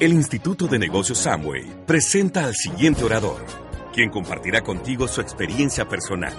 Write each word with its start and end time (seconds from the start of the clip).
El 0.00 0.14
Instituto 0.14 0.66
de 0.66 0.78
Negocios 0.78 1.18
Samway 1.18 1.84
presenta 1.86 2.46
al 2.46 2.54
siguiente 2.54 3.04
orador, 3.04 3.44
quien 3.92 4.08
compartirá 4.08 4.62
contigo 4.62 5.06
su 5.06 5.20
experiencia 5.20 5.84
personal. 5.84 6.32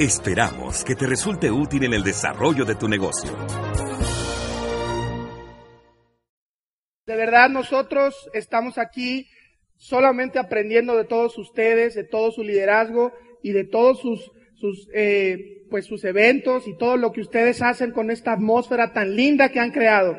Esperamos 0.00 0.82
que 0.82 0.96
te 0.96 1.06
resulte 1.06 1.52
útil 1.52 1.84
en 1.84 1.94
el 1.94 2.02
desarrollo 2.02 2.64
de 2.64 2.74
tu 2.74 2.88
negocio. 2.88 3.30
De 7.06 7.14
verdad, 7.14 7.48
nosotros 7.48 8.28
estamos 8.34 8.76
aquí 8.76 9.28
solamente 9.76 10.40
aprendiendo 10.40 10.96
de 10.96 11.04
todos 11.04 11.38
ustedes, 11.38 11.94
de 11.94 12.02
todo 12.02 12.32
su 12.32 12.42
liderazgo 12.42 13.12
y 13.40 13.52
de 13.52 13.62
todos 13.62 14.00
sus, 14.00 14.32
sus, 14.56 14.88
eh, 14.92 15.62
pues 15.70 15.86
sus 15.86 16.02
eventos 16.02 16.66
y 16.66 16.76
todo 16.76 16.96
lo 16.96 17.12
que 17.12 17.20
ustedes 17.20 17.62
hacen 17.62 17.92
con 17.92 18.10
esta 18.10 18.32
atmósfera 18.32 18.92
tan 18.92 19.14
linda 19.14 19.50
que 19.50 19.60
han 19.60 19.70
creado. 19.70 20.18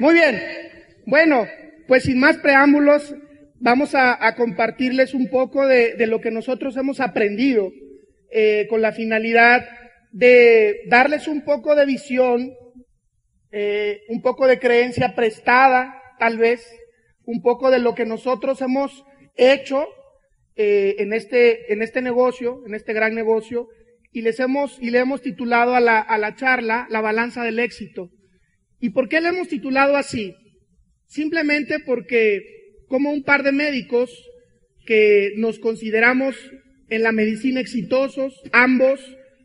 Muy 0.00 0.14
bien. 0.14 0.73
Bueno, 1.06 1.46
pues 1.86 2.04
sin 2.04 2.18
más 2.18 2.38
preámbulos, 2.38 3.14
vamos 3.60 3.94
a, 3.94 4.26
a 4.26 4.34
compartirles 4.36 5.14
un 5.14 5.28
poco 5.28 5.66
de, 5.66 5.94
de, 5.94 6.06
lo 6.06 6.20
que 6.20 6.30
nosotros 6.30 6.76
hemos 6.76 7.00
aprendido 7.00 7.72
eh, 8.30 8.66
con 8.68 8.82
la 8.82 8.92
finalidad 8.92 9.66
de 10.12 10.82
darles 10.88 11.28
un 11.28 11.44
poco 11.44 11.74
de 11.74 11.86
visión 11.86 12.54
eh, 13.56 14.02
un 14.08 14.20
poco 14.20 14.48
de 14.48 14.58
creencia 14.58 15.14
prestada, 15.14 15.94
tal 16.18 16.38
vez, 16.38 16.66
un 17.24 17.40
poco 17.40 17.70
de 17.70 17.78
lo 17.78 17.94
que 17.94 18.04
nosotros 18.04 18.60
hemos 18.60 19.04
hecho 19.36 19.86
eh, 20.56 20.96
en 20.98 21.12
este 21.12 21.72
en 21.72 21.80
este 21.80 22.02
negocio, 22.02 22.62
en 22.66 22.74
este 22.74 22.92
gran 22.92 23.14
negocio, 23.14 23.68
y 24.10 24.22
les 24.22 24.40
hemos 24.40 24.76
y 24.82 24.90
le 24.90 24.98
hemos 24.98 25.22
titulado 25.22 25.76
a 25.76 25.80
la 25.80 26.00
a 26.00 26.18
la 26.18 26.34
charla 26.34 26.88
la 26.90 27.00
balanza 27.00 27.44
del 27.44 27.60
éxito. 27.60 28.10
¿Y 28.80 28.90
por 28.90 29.08
qué 29.08 29.20
le 29.20 29.28
hemos 29.28 29.46
titulado 29.46 29.96
así? 29.96 30.34
Simplemente 31.06 31.78
porque 31.80 32.42
como 32.88 33.12
un 33.12 33.22
par 33.22 33.42
de 33.42 33.52
médicos 33.52 34.10
que 34.86 35.32
nos 35.36 35.58
consideramos 35.58 36.36
en 36.88 37.02
la 37.02 37.12
medicina 37.12 37.60
exitosos, 37.60 38.40
ambos 38.52 39.00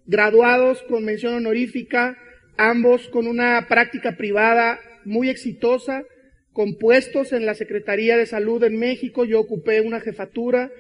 graduados 0.06 0.82
con 0.84 1.06
mención 1.06 1.34
honorífica, 1.34 2.18
ambos 2.58 3.08
con 3.10 3.28
una 3.28 3.68
práctica 3.68 4.18
privada 4.18 4.80
muy 5.06 5.30
exitosa, 5.30 6.04
compuestos 6.52 7.32
en 7.32 7.46
la 7.46 7.54
Secretaría 7.54 8.18
de 8.18 8.26
Salud 8.26 8.64
en 8.64 8.78
México, 8.78 9.24
yo 9.24 9.40
ocupé 9.40 9.82
una 9.82 10.02
jefatura, 10.02 10.72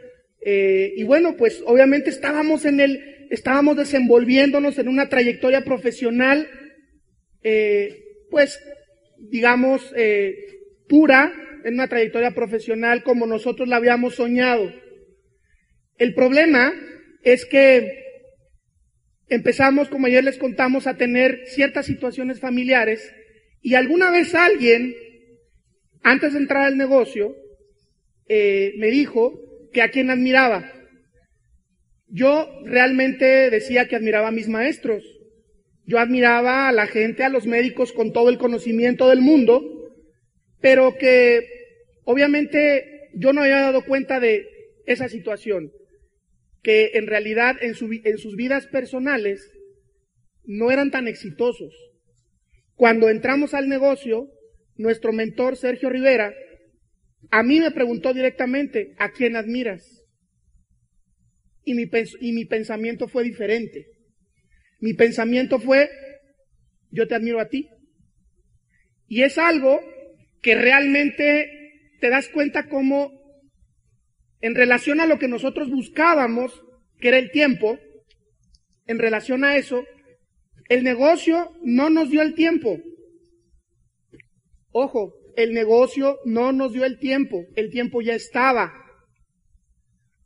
eh, 0.42 0.94
y 0.96 1.04
bueno, 1.04 1.36
pues 1.38 1.62
obviamente 1.66 2.10
estábamos 2.10 2.66
en 2.66 2.80
el, 2.80 3.28
estábamos 3.30 3.78
desenvolviéndonos 3.78 4.78
en 4.78 4.88
una 4.88 5.10
trayectoria 5.10 5.64
profesional, 5.64 6.48
eh, 7.44 8.04
pues, 8.30 8.60
digamos, 9.18 9.94
eh, 9.96 10.59
pura, 10.90 11.32
en 11.64 11.76
una 11.76 11.88
trayectoria 11.88 12.32
profesional 12.32 13.04
como 13.04 13.26
nosotros 13.26 13.70
la 13.70 13.78
habíamos 13.78 14.16
soñado. 14.16 14.74
El 15.98 16.14
problema 16.14 16.74
es 17.24 17.46
que 17.46 17.88
empezamos, 19.28 19.88
como 19.88 20.08
ayer 20.08 20.24
les 20.24 20.38
contamos, 20.38 20.88
a 20.88 20.98
tener 20.98 21.44
ciertas 21.46 21.86
situaciones 21.86 22.40
familiares 22.40 23.14
y 23.62 23.76
alguna 23.76 24.12
vez 24.12 24.36
alguien, 24.36 24.96
antes 26.02 26.34
de 26.34 26.40
entrar 26.40 26.66
al 26.66 26.78
negocio, 26.78 27.36
eh, 28.28 28.74
me 28.78 28.88
dijo 28.88 29.40
que 29.72 29.82
a 29.82 29.90
quien 29.90 30.10
admiraba. 30.10 30.72
Yo 32.08 32.50
realmente 32.66 33.50
decía 33.50 33.88
que 33.88 33.96
admiraba 33.96 34.30
a 34.30 34.32
mis 34.32 34.48
maestros. 34.48 35.04
Yo 35.86 36.00
admiraba 36.00 36.68
a 36.68 36.72
la 36.72 36.88
gente, 36.88 37.24
a 37.24 37.30
los 37.30 37.46
médicos 37.46 37.92
con 37.94 38.14
todo 38.14 38.30
el 38.30 38.38
conocimiento 38.38 39.10
del 39.10 39.22
mundo, 39.22 39.79
pero 40.62 40.96
que 40.98 41.42
obviamente 42.04 43.10
yo 43.14 43.34
no 43.34 43.42
había 43.42 43.62
dado 43.62 43.86
cuenta 43.86 44.20
de 44.20 44.46
esa 44.86 45.10
situación 45.10 45.72
que 46.62 46.92
en 46.96 47.08
realidad 47.08 47.56
en, 47.62 47.74
su, 47.74 47.90
en 47.92 48.18
sus 48.18 48.36
vidas 48.36 48.68
personales 48.68 49.52
no 50.44 50.72
eran 50.72 50.92
tan 50.92 51.08
exitosos. 51.08 51.74
Cuando 52.76 53.10
entramos 53.10 53.54
al 53.54 53.70
negocio, 53.70 54.30
nuestro 54.76 55.14
mentor 55.14 55.56
Sergio 55.56 55.90
Rivera 55.90 56.34
a 57.32 57.44
mí 57.44 57.60
me 57.60 57.72
preguntó 57.72 58.14
directamente, 58.14 58.96
¿a 58.98 59.12
quién 59.12 59.36
admiras? 59.36 60.04
Y 61.64 61.74
mi, 61.76 61.90
y 62.22 62.32
mi 62.32 62.46
pensamiento 62.46 63.08
fue 63.08 63.24
diferente. 63.24 63.86
Mi 64.80 64.94
pensamiento 64.94 65.60
fue, 65.60 65.90
yo 66.90 67.08
te 67.08 67.16
admiro 67.16 67.40
a 67.40 67.50
ti. 67.50 67.70
Y 69.08 69.24
es 69.24 69.38
algo 69.38 69.80
que 70.42 70.56
realmente 70.56 71.96
te 72.00 72.10
das 72.10 72.30
cuenta 72.30 72.70
cómo 72.70 73.12
en 74.42 74.56
relación 74.56 75.00
a 75.02 75.06
lo 75.06 75.20
que 75.20 75.28
nosotros 75.28 75.70
buscábamos, 75.70 76.64
que 77.00 77.10
era 77.10 77.18
el 77.18 77.32
tiempo, 77.32 77.78
en 78.88 79.00
relación 79.00 79.44
a 79.44 79.58
eso, 79.58 79.84
el 80.70 80.84
negocio 80.84 81.52
no 81.62 81.90
nos 81.90 82.10
dio 82.10 82.22
el 82.22 82.36
tiempo. 82.36 82.80
Ojo, 84.72 85.14
el 85.36 85.54
negocio 85.54 86.20
no 86.26 86.52
nos 86.52 86.74
dio 86.74 86.86
el 86.86 87.00
tiempo, 87.00 87.46
el 87.56 87.70
tiempo 87.70 88.02
ya 88.02 88.14
estaba. 88.14 88.74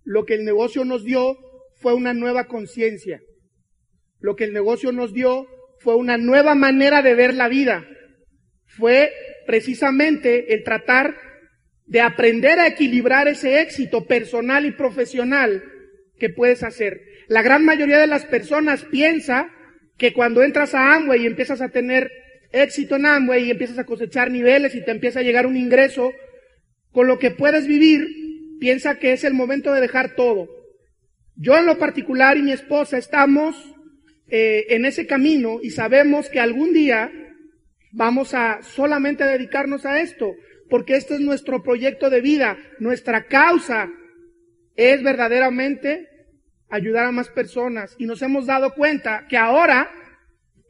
Lo 0.04 0.26
que 0.26 0.36
el 0.36 0.44
negocio 0.44 0.86
nos 0.86 1.04
dio 1.04 1.38
fue 1.76 1.94
una 1.94 2.14
nueva 2.14 2.48
conciencia. 2.48 3.22
Lo 4.20 4.36
que 4.36 4.46
el 4.46 4.54
negocio 4.54 4.92
nos 4.92 5.14
dio 5.14 5.48
fue 5.80 5.96
una 5.96 6.18
nueva 6.18 6.56
manera 6.56 7.02
de 7.02 7.16
ver 7.16 7.34
la 7.34 7.48
vida. 7.48 7.86
Fue 8.66 9.12
precisamente 9.46 10.54
el 10.54 10.64
tratar 10.64 11.16
de 11.86 12.02
aprender 12.02 12.60
a 12.60 12.68
equilibrar 12.68 13.28
ese 13.28 13.62
éxito 13.62 14.06
personal 14.06 14.66
y 14.66 14.72
profesional 14.72 15.64
que 16.18 16.30
puedes 16.30 16.64
hacer. 16.64 17.02
La 17.28 17.42
gran 17.42 17.66
mayoría 17.66 18.00
de 18.00 18.08
las 18.08 18.26
personas 18.26 18.86
piensa 18.86 19.50
que 19.98 20.14
cuando 20.14 20.44
entras 20.44 20.74
a 20.74 20.96
Amway 20.96 21.24
y 21.24 21.28
empiezas 21.28 21.62
a 21.62 21.70
tener 21.70 22.12
éxito 22.52 22.96
en 22.96 23.06
Amway 23.06 23.46
y 23.46 23.52
empiezas 23.52 23.80
a 23.80 23.86
cosechar 23.86 24.32
niveles 24.32 24.76
y 24.76 24.84
te 24.84 24.92
empieza 24.92 25.20
a 25.20 25.24
llegar 25.24 25.46
un 25.46 25.58
ingreso 25.58 26.14
con 26.92 27.08
lo 27.08 27.20
que 27.20 27.32
puedes 27.32 27.68
vivir, 27.68 28.08
piensa 28.60 29.00
que 29.00 29.14
es 29.14 29.24
el 29.24 29.34
momento 29.34 29.74
de 29.74 29.82
dejar 29.82 30.16
todo. 30.16 30.48
Yo 31.36 31.58
en 31.58 31.66
lo 31.66 31.80
particular 31.80 32.38
y 32.38 32.44
mi 32.44 32.52
esposa 32.52 32.98
estamos 32.98 33.56
eh, 34.28 34.68
en 34.70 34.86
ese 34.86 35.08
camino 35.08 35.60
y 35.62 35.72
sabemos 35.72 36.30
que 36.30 36.40
algún 36.40 36.74
día 36.74 37.12
vamos 37.94 38.34
a 38.34 38.62
solamente 38.64 39.24
dedicarnos 39.24 39.86
a 39.86 40.02
esto 40.02 40.34
porque 40.70 40.96
este 40.96 41.14
es 41.14 41.20
nuestro 41.20 41.62
proyecto 41.62 42.10
de 42.10 42.20
vida, 42.20 42.58
nuestra 42.80 43.28
causa 43.28 43.90
es 44.76 45.04
verdaderamente 45.04 46.10
ayudar 46.70 47.06
a 47.06 47.12
más 47.12 47.30
personas. 47.30 47.96
Y 48.00 48.06
nos 48.06 48.22
hemos 48.24 48.48
dado 48.48 48.74
cuenta 48.74 49.28
que 49.30 49.38
ahora 49.38 49.92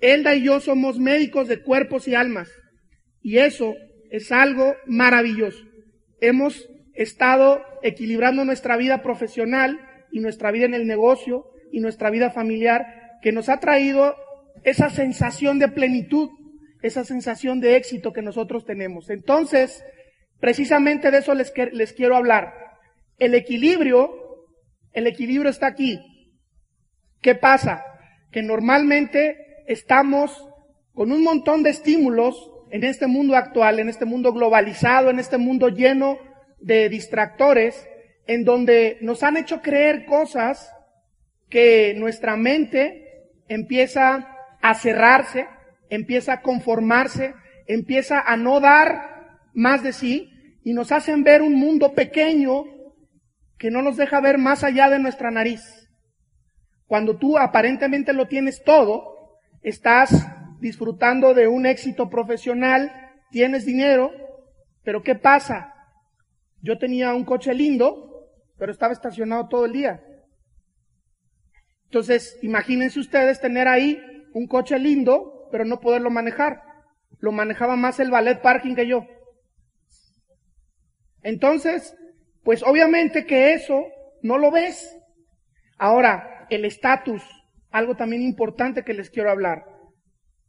Elda 0.01 0.35
y 0.35 0.43
yo 0.43 0.59
somos 0.59 0.99
médicos 0.99 1.47
de 1.47 1.61
cuerpos 1.61 2.07
y 2.09 2.15
almas. 2.15 2.51
Y 3.21 3.37
eso 3.37 3.75
es 4.11 4.33
algo 4.33 4.75
maravilloso. 4.85 5.63
Hemos 6.19 6.67
estado 6.93 7.63
equilibrando 7.81 8.43
nuestra 8.43 8.75
vida 8.75 9.01
profesional 9.01 9.79
y 10.11 10.19
nuestra 10.19 10.51
vida 10.51 10.65
en 10.65 10.73
el 10.73 10.85
negocio 10.85 11.45
y 11.71 11.79
nuestra 11.79 12.09
vida 12.09 12.29
familiar 12.29 12.85
que 13.21 13.31
nos 13.31 13.47
ha 13.47 13.61
traído 13.61 14.15
esa 14.65 14.89
sensación 14.89 15.59
de 15.59 15.69
plenitud 15.69 16.29
esa 16.83 17.03
sensación 17.03 17.59
de 17.59 17.77
éxito 17.77 18.13
que 18.13 18.21
nosotros 18.21 18.65
tenemos. 18.65 19.09
Entonces, 19.09 19.83
precisamente 20.39 21.09
de 21.09 21.17
eso 21.19 21.33
les, 21.33 21.51
les 21.71 21.93
quiero 21.93 22.15
hablar. 22.15 22.53
El 23.17 23.33
equilibrio, 23.33 24.45
el 24.91 25.07
equilibrio 25.07 25.49
está 25.49 25.67
aquí. 25.67 25.99
¿Qué 27.21 27.35
pasa? 27.35 27.83
Que 28.31 28.43
normalmente 28.43 29.63
estamos 29.65 30.47
con 30.93 31.11
un 31.11 31.23
montón 31.23 31.63
de 31.63 31.71
estímulos 31.71 32.51
en 32.69 32.83
este 32.83 33.07
mundo 33.07 33.35
actual, 33.35 33.79
en 33.79 33.87
este 33.87 34.05
mundo 34.05 34.33
globalizado, 34.33 35.09
en 35.09 35.19
este 35.19 35.37
mundo 35.37 35.69
lleno 35.69 36.17
de 36.59 36.89
distractores, 36.89 37.87
en 38.27 38.43
donde 38.43 38.97
nos 39.01 39.23
han 39.23 39.37
hecho 39.37 39.61
creer 39.61 40.05
cosas 40.05 40.69
que 41.49 41.93
nuestra 41.95 42.35
mente 42.35 43.29
empieza 43.47 44.27
a 44.61 44.73
cerrarse, 44.75 45.47
empieza 45.95 46.33
a 46.33 46.41
conformarse, 46.41 47.35
empieza 47.67 48.19
a 48.19 48.35
no 48.35 48.59
dar 48.59 49.37
más 49.53 49.83
de 49.83 49.93
sí 49.93 50.31
y 50.63 50.73
nos 50.73 50.91
hacen 50.91 51.23
ver 51.23 51.43
un 51.43 51.53
mundo 51.53 51.93
pequeño 51.93 52.63
que 53.59 53.69
no 53.69 53.83
nos 53.83 53.95
deja 53.95 54.19
ver 54.19 54.39
más 54.39 54.63
allá 54.63 54.89
de 54.89 54.97
nuestra 54.97 55.29
nariz. 55.29 55.61
Cuando 56.87 57.17
tú 57.17 57.37
aparentemente 57.37 58.11
lo 58.11 58.27
tienes 58.27 58.63
todo, 58.63 59.37
estás 59.61 60.27
disfrutando 60.59 61.35
de 61.35 61.47
un 61.47 61.67
éxito 61.67 62.09
profesional, 62.09 62.91
tienes 63.29 63.63
dinero, 63.63 64.11
pero 64.83 65.03
¿qué 65.03 65.13
pasa? 65.13 65.73
Yo 66.61 66.79
tenía 66.79 67.13
un 67.13 67.23
coche 67.23 67.53
lindo, 67.53 68.31
pero 68.57 68.71
estaba 68.71 68.93
estacionado 68.93 69.47
todo 69.47 69.65
el 69.65 69.73
día. 69.73 70.01
Entonces, 71.85 72.39
imagínense 72.41 72.99
ustedes 72.99 73.39
tener 73.39 73.67
ahí 73.67 74.01
un 74.33 74.47
coche 74.47 74.79
lindo, 74.79 75.42
pero 75.53 75.65
no 75.65 75.79
poderlo 75.79 76.09
manejar. 76.09 76.63
Lo 77.19 77.31
manejaba 77.31 77.75
más 77.75 77.99
el 77.99 78.09
ballet 78.09 78.41
parking 78.41 78.73
que 78.73 78.87
yo. 78.87 79.05
Entonces, 81.21 81.95
pues 82.41 82.63
obviamente 82.63 83.27
que 83.27 83.53
eso 83.53 83.83
no 84.23 84.39
lo 84.39 84.49
ves. 84.49 84.97
Ahora, 85.77 86.47
el 86.49 86.65
estatus, 86.65 87.21
algo 87.69 87.93
también 87.93 88.23
importante 88.23 88.83
que 88.83 88.95
les 88.95 89.11
quiero 89.11 89.29
hablar. 89.29 89.63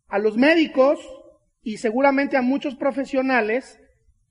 A 0.09 0.19
los 0.19 0.39
médicos 0.39 0.99
y 1.62 1.77
seguramente 1.77 2.39
a 2.39 2.43
muchos 2.43 2.75
profesionales 2.75 3.79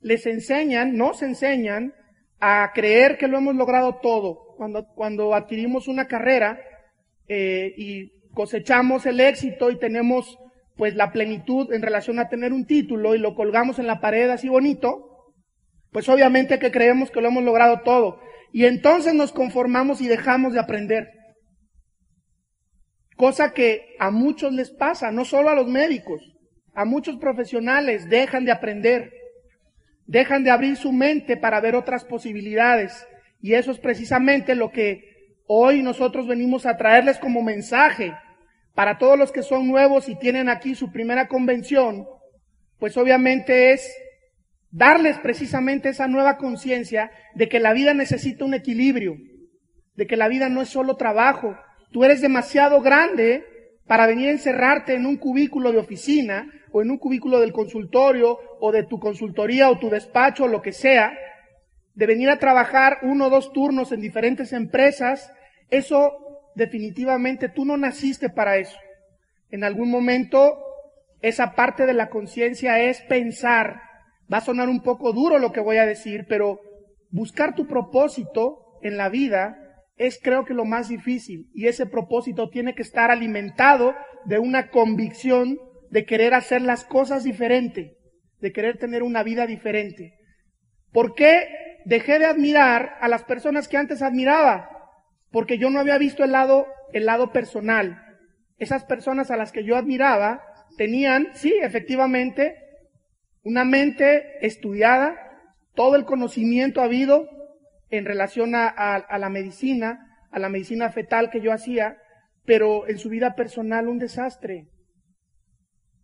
les 0.01 0.25
enseñan, 0.25 0.97
nos 0.97 1.21
enseñan 1.21 1.93
a 2.39 2.71
creer 2.73 3.19
que 3.19 3.27
lo 3.27 3.37
hemos 3.37 3.53
logrado 3.53 3.99
todo. 4.01 4.55
Cuando, 4.57 4.87
cuando 4.95 5.35
adquirimos 5.35 5.87
una 5.87 6.07
carrera 6.07 6.59
eh, 7.27 7.75
y 7.77 8.09
cosechamos 8.33 9.05
el 9.05 9.19
éxito 9.19 9.69
y 9.69 9.77
tenemos 9.77 10.39
pues 10.75 10.95
la 10.95 11.11
plenitud 11.11 11.71
en 11.71 11.81
relación 11.81 12.19
a 12.19 12.29
tener 12.29 12.53
un 12.53 12.65
título 12.65 13.15
y 13.15 13.19
lo 13.19 13.35
colgamos 13.35 13.79
en 13.79 13.87
la 13.87 14.01
pared 14.01 14.29
así 14.29 14.49
bonito, 14.49 15.33
pues 15.91 16.09
obviamente 16.09 16.59
que 16.59 16.71
creemos 16.71 17.11
que 17.11 17.21
lo 17.21 17.27
hemos 17.27 17.43
logrado 17.43 17.81
todo. 17.81 18.19
Y 18.51 18.65
entonces 18.65 19.13
nos 19.13 19.31
conformamos 19.31 20.01
y 20.01 20.07
dejamos 20.07 20.53
de 20.53 20.59
aprender. 20.59 21.09
Cosa 23.15 23.53
que 23.53 23.95
a 23.99 24.09
muchos 24.09 24.53
les 24.53 24.71
pasa, 24.71 25.11
no 25.11 25.25
solo 25.25 25.49
a 25.49 25.55
los 25.55 25.67
médicos, 25.67 26.21
a 26.73 26.85
muchos 26.85 27.17
profesionales 27.17 28.09
dejan 28.09 28.45
de 28.45 28.51
aprender, 28.51 29.11
dejan 30.05 30.43
de 30.43 30.51
abrir 30.51 30.75
su 30.75 30.91
mente 30.91 31.37
para 31.37 31.61
ver 31.61 31.75
otras 31.75 32.03
posibilidades. 32.05 33.07
Y 33.39 33.53
eso 33.53 33.71
es 33.71 33.79
precisamente 33.79 34.55
lo 34.55 34.71
que 34.71 35.37
hoy 35.45 35.83
nosotros 35.83 36.27
venimos 36.27 36.65
a 36.65 36.77
traerles 36.77 37.19
como 37.19 37.43
mensaje 37.43 38.13
para 38.73 38.97
todos 38.97 39.17
los 39.17 39.31
que 39.31 39.43
son 39.43 39.67
nuevos 39.67 40.09
y 40.09 40.15
tienen 40.15 40.49
aquí 40.49 40.75
su 40.75 40.91
primera 40.91 41.27
convención, 41.27 42.07
pues 42.79 42.97
obviamente 42.97 43.71
es 43.71 43.93
darles 44.71 45.19
precisamente 45.19 45.89
esa 45.89 46.07
nueva 46.07 46.37
conciencia 46.37 47.11
de 47.35 47.47
que 47.47 47.59
la 47.59 47.73
vida 47.73 47.93
necesita 47.93 48.45
un 48.45 48.55
equilibrio, 48.55 49.15
de 49.95 50.07
que 50.07 50.17
la 50.17 50.27
vida 50.27 50.49
no 50.49 50.61
es 50.61 50.69
solo 50.69 50.95
trabajo. 50.95 51.55
Tú 51.91 52.03
eres 52.03 52.21
demasiado 52.21 52.81
grande 52.81 53.45
para 53.85 54.07
venir 54.07 54.29
a 54.29 54.31
encerrarte 54.31 54.95
en 54.95 55.05
un 55.05 55.17
cubículo 55.17 55.71
de 55.71 55.77
oficina 55.77 56.47
o 56.71 56.81
en 56.81 56.89
un 56.89 56.97
cubículo 56.97 57.39
del 57.39 57.53
consultorio 57.53 58.39
o 58.59 58.71
de 58.71 58.83
tu 58.83 58.99
consultoría 58.99 59.69
o 59.69 59.77
tu 59.77 59.89
despacho 59.89 60.45
o 60.45 60.47
lo 60.47 60.63
que 60.63 60.71
sea, 60.71 61.13
de 61.93 62.07
venir 62.07 62.29
a 62.29 62.39
trabajar 62.39 62.97
uno 63.03 63.27
o 63.27 63.29
dos 63.29 63.53
turnos 63.53 63.91
en 63.91 64.01
diferentes 64.01 64.51
empresas, 64.53 65.31
eso 65.69 66.22
definitivamente 66.55 67.49
tú 67.49 67.65
no 67.65 67.77
naciste 67.77 68.29
para 68.29 68.57
eso. 68.57 68.77
En 69.49 69.63
algún 69.63 69.89
momento 69.89 70.57
esa 71.21 71.55
parte 71.55 71.85
de 71.85 71.93
la 71.93 72.09
conciencia 72.09 72.79
es 72.79 73.01
pensar, 73.01 73.81
va 74.31 74.37
a 74.37 74.41
sonar 74.41 74.67
un 74.67 74.81
poco 74.81 75.13
duro 75.13 75.39
lo 75.39 75.51
que 75.51 75.61
voy 75.61 75.77
a 75.77 75.85
decir, 75.85 76.25
pero 76.27 76.59
buscar 77.11 77.55
tu 77.55 77.67
propósito 77.67 78.79
en 78.81 78.97
la 78.97 79.09
vida 79.09 79.57
es 79.95 80.19
creo 80.21 80.43
que 80.43 80.53
lo 80.53 80.65
más 80.65 80.89
difícil 80.89 81.49
y 81.53 81.67
ese 81.67 81.85
propósito 81.85 82.49
tiene 82.49 82.75
que 82.75 82.81
estar 82.81 83.11
alimentado 83.11 83.95
de 84.25 84.39
una 84.39 84.69
convicción 84.69 85.59
de 85.91 86.05
querer 86.05 86.33
hacer 86.33 86.61
las 86.61 86.83
cosas 86.83 87.23
diferente, 87.23 87.97
de 88.41 88.51
querer 88.51 88.77
tener 88.77 89.03
una 89.03 89.23
vida 89.23 89.45
diferente. 89.45 90.15
¿Por 90.91 91.13
qué 91.13 91.47
dejé 91.85 92.19
de 92.19 92.25
admirar 92.25 92.97
a 92.99 93.07
las 93.07 93.23
personas 93.23 93.67
que 93.67 93.77
antes 93.77 94.01
admiraba? 94.01 94.72
Porque 95.33 95.57
yo 95.57 95.71
no 95.71 95.79
había 95.79 95.97
visto 95.97 96.23
el 96.23 96.31
lado, 96.31 96.67
el 96.93 97.07
lado 97.07 97.33
personal. 97.33 98.05
Esas 98.59 98.85
personas 98.85 99.31
a 99.31 99.35
las 99.35 99.51
que 99.51 99.65
yo 99.65 99.75
admiraba 99.75 100.43
tenían, 100.77 101.29
sí, 101.33 101.51
efectivamente, 101.59 102.55
una 103.43 103.65
mente 103.65 104.45
estudiada, 104.45 105.17
todo 105.73 105.95
el 105.95 106.05
conocimiento 106.05 106.81
habido 106.81 107.27
en 107.89 108.05
relación 108.05 108.53
a, 108.53 109.05
la 109.17 109.29
medicina, 109.29 110.27
a 110.29 110.37
la 110.37 110.49
medicina 110.49 110.91
fetal 110.91 111.31
que 111.31 111.41
yo 111.41 111.51
hacía, 111.51 111.97
pero 112.45 112.87
en 112.87 112.99
su 112.99 113.09
vida 113.09 113.33
personal 113.33 113.87
un 113.87 113.97
desastre. 113.97 114.67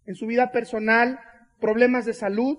En 0.07 0.15
su 0.15 0.25
vida 0.25 0.51
personal 0.51 1.19
problemas 1.59 2.05
de 2.05 2.13
salud, 2.13 2.57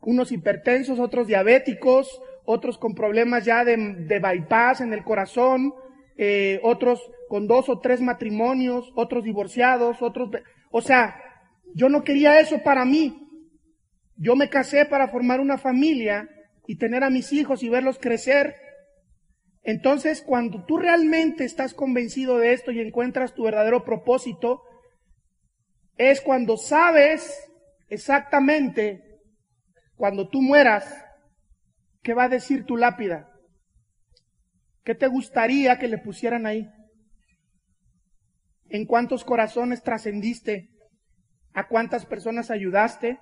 unos 0.00 0.30
hipertensos, 0.30 1.00
otros 1.00 1.26
diabéticos, 1.26 2.20
otros 2.46 2.78
con 2.78 2.94
problemas 2.94 3.44
ya 3.44 3.64
de, 3.64 4.20
bypass 4.20 4.80
en 4.80 4.92
el 4.92 5.04
corazón, 5.04 5.74
eh, 6.16 6.60
otros 6.62 7.00
con 7.28 7.46
dos 7.46 7.68
o 7.68 7.80
tres 7.80 8.00
matrimonios, 8.00 8.92
otros 8.94 9.24
divorciados, 9.24 10.00
otros... 10.00 10.30
O 10.70 10.80
sea, 10.80 11.20
yo 11.74 11.88
no 11.88 12.04
quería 12.04 12.40
eso 12.40 12.62
para 12.62 12.84
mí. 12.84 13.28
Yo 14.16 14.36
me 14.36 14.48
casé 14.48 14.86
para 14.86 15.08
formar 15.08 15.40
una 15.40 15.58
familia 15.58 16.28
y 16.66 16.76
tener 16.76 17.04
a 17.04 17.10
mis 17.10 17.32
hijos 17.32 17.62
y 17.62 17.68
verlos 17.68 17.98
crecer. 17.98 18.54
Entonces, 19.62 20.22
cuando 20.22 20.64
tú 20.64 20.78
realmente 20.78 21.44
estás 21.44 21.74
convencido 21.74 22.38
de 22.38 22.52
esto 22.52 22.70
y 22.70 22.80
encuentras 22.80 23.34
tu 23.34 23.42
verdadero 23.42 23.84
propósito, 23.84 24.62
es 25.98 26.20
cuando 26.20 26.56
sabes 26.56 27.50
exactamente, 27.88 29.02
cuando 29.96 30.28
tú 30.28 30.40
mueras, 30.40 31.05
¿Qué 32.06 32.14
va 32.14 32.26
a 32.26 32.28
decir 32.28 32.64
tu 32.66 32.76
lápida? 32.76 33.28
¿Qué 34.84 34.94
te 34.94 35.08
gustaría 35.08 35.76
que 35.80 35.88
le 35.88 35.98
pusieran 35.98 36.46
ahí? 36.46 36.70
¿En 38.68 38.86
cuántos 38.86 39.24
corazones 39.24 39.82
trascendiste? 39.82 40.68
¿A 41.52 41.66
cuántas 41.66 42.06
personas 42.06 42.52
ayudaste? 42.52 43.18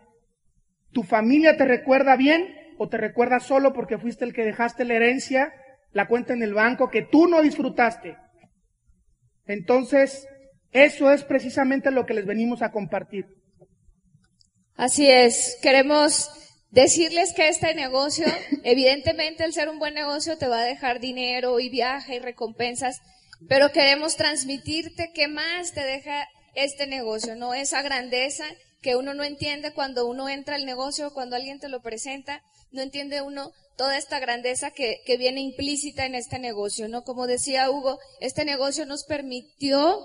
¿Tu 0.93 1.03
familia 1.03 1.57
te 1.57 1.65
recuerda 1.65 2.15
bien 2.17 2.55
o 2.77 2.91
te 2.91 2.99
recuerda 2.99 3.41
solo 3.41 3.73
porque 3.73 3.97
fuiste 3.97 4.27
el 4.27 4.35
que 4.35 4.45
dejaste 4.45 4.85
la 4.85 4.97
herencia, 4.97 5.55
la 5.93 6.07
cuenta 6.07 6.35
en 6.35 6.43
el 6.43 6.53
banco 6.53 6.91
que 6.91 7.01
tú 7.01 7.27
no 7.27 7.41
disfrutaste? 7.41 8.19
Entonces, 9.47 10.29
eso 10.73 11.11
es 11.11 11.25
precisamente 11.25 11.91
lo 11.91 12.05
que 12.05 12.13
les 12.13 12.27
venimos 12.27 12.61
a 12.61 12.71
compartir. 12.71 13.25
Así 14.77 15.09
es, 15.09 15.59
queremos 15.63 16.44
Decirles 16.75 17.33
que 17.35 17.49
este 17.49 17.73
negocio, 17.77 18.27
evidentemente 18.65 19.45
el 19.45 19.53
ser 19.53 19.69
un 19.69 19.79
buen 19.79 19.95
negocio 19.95 20.37
te 20.37 20.49
va 20.49 20.59
a 20.59 20.65
dejar 20.65 20.99
dinero 20.99 21.61
y 21.61 21.69
viaje 21.69 22.17
y 22.17 22.19
recompensas, 22.19 23.01
pero 23.49 23.71
queremos 23.71 24.17
transmitirte 24.17 25.13
qué 25.15 25.29
más 25.29 25.73
te 25.73 25.85
deja 25.85 26.27
este 26.57 26.89
negocio, 26.89 27.37
¿no? 27.37 27.55
Esa 27.55 27.81
grandeza 27.83 28.45
que 28.83 28.97
uno 28.97 29.15
no 29.15 29.23
entiende 29.23 29.73
cuando 29.73 30.07
uno 30.07 30.29
entra 30.29 30.57
al 30.57 30.67
negocio, 30.67 31.15
cuando 31.15 31.37
alguien 31.37 31.61
te 31.61 31.69
lo 31.69 31.81
presenta, 31.81 32.43
no 32.73 32.83
entiende 32.83 33.23
uno 33.23 33.53
toda 33.77 33.97
esta 33.97 34.19
grandeza 34.19 34.73
que, 34.73 35.01
que 35.07 35.17
viene 35.17 35.43
implícita 35.43 36.07
en 36.07 36.17
este 36.17 36.41
negocio, 36.41 36.89
¿no? 36.89 37.05
Como 37.05 37.29
decía 37.29 37.71
Hugo, 37.71 38.01
este 38.21 38.45
negocio 38.45 38.85
nos 38.85 39.05
permitió 39.05 40.01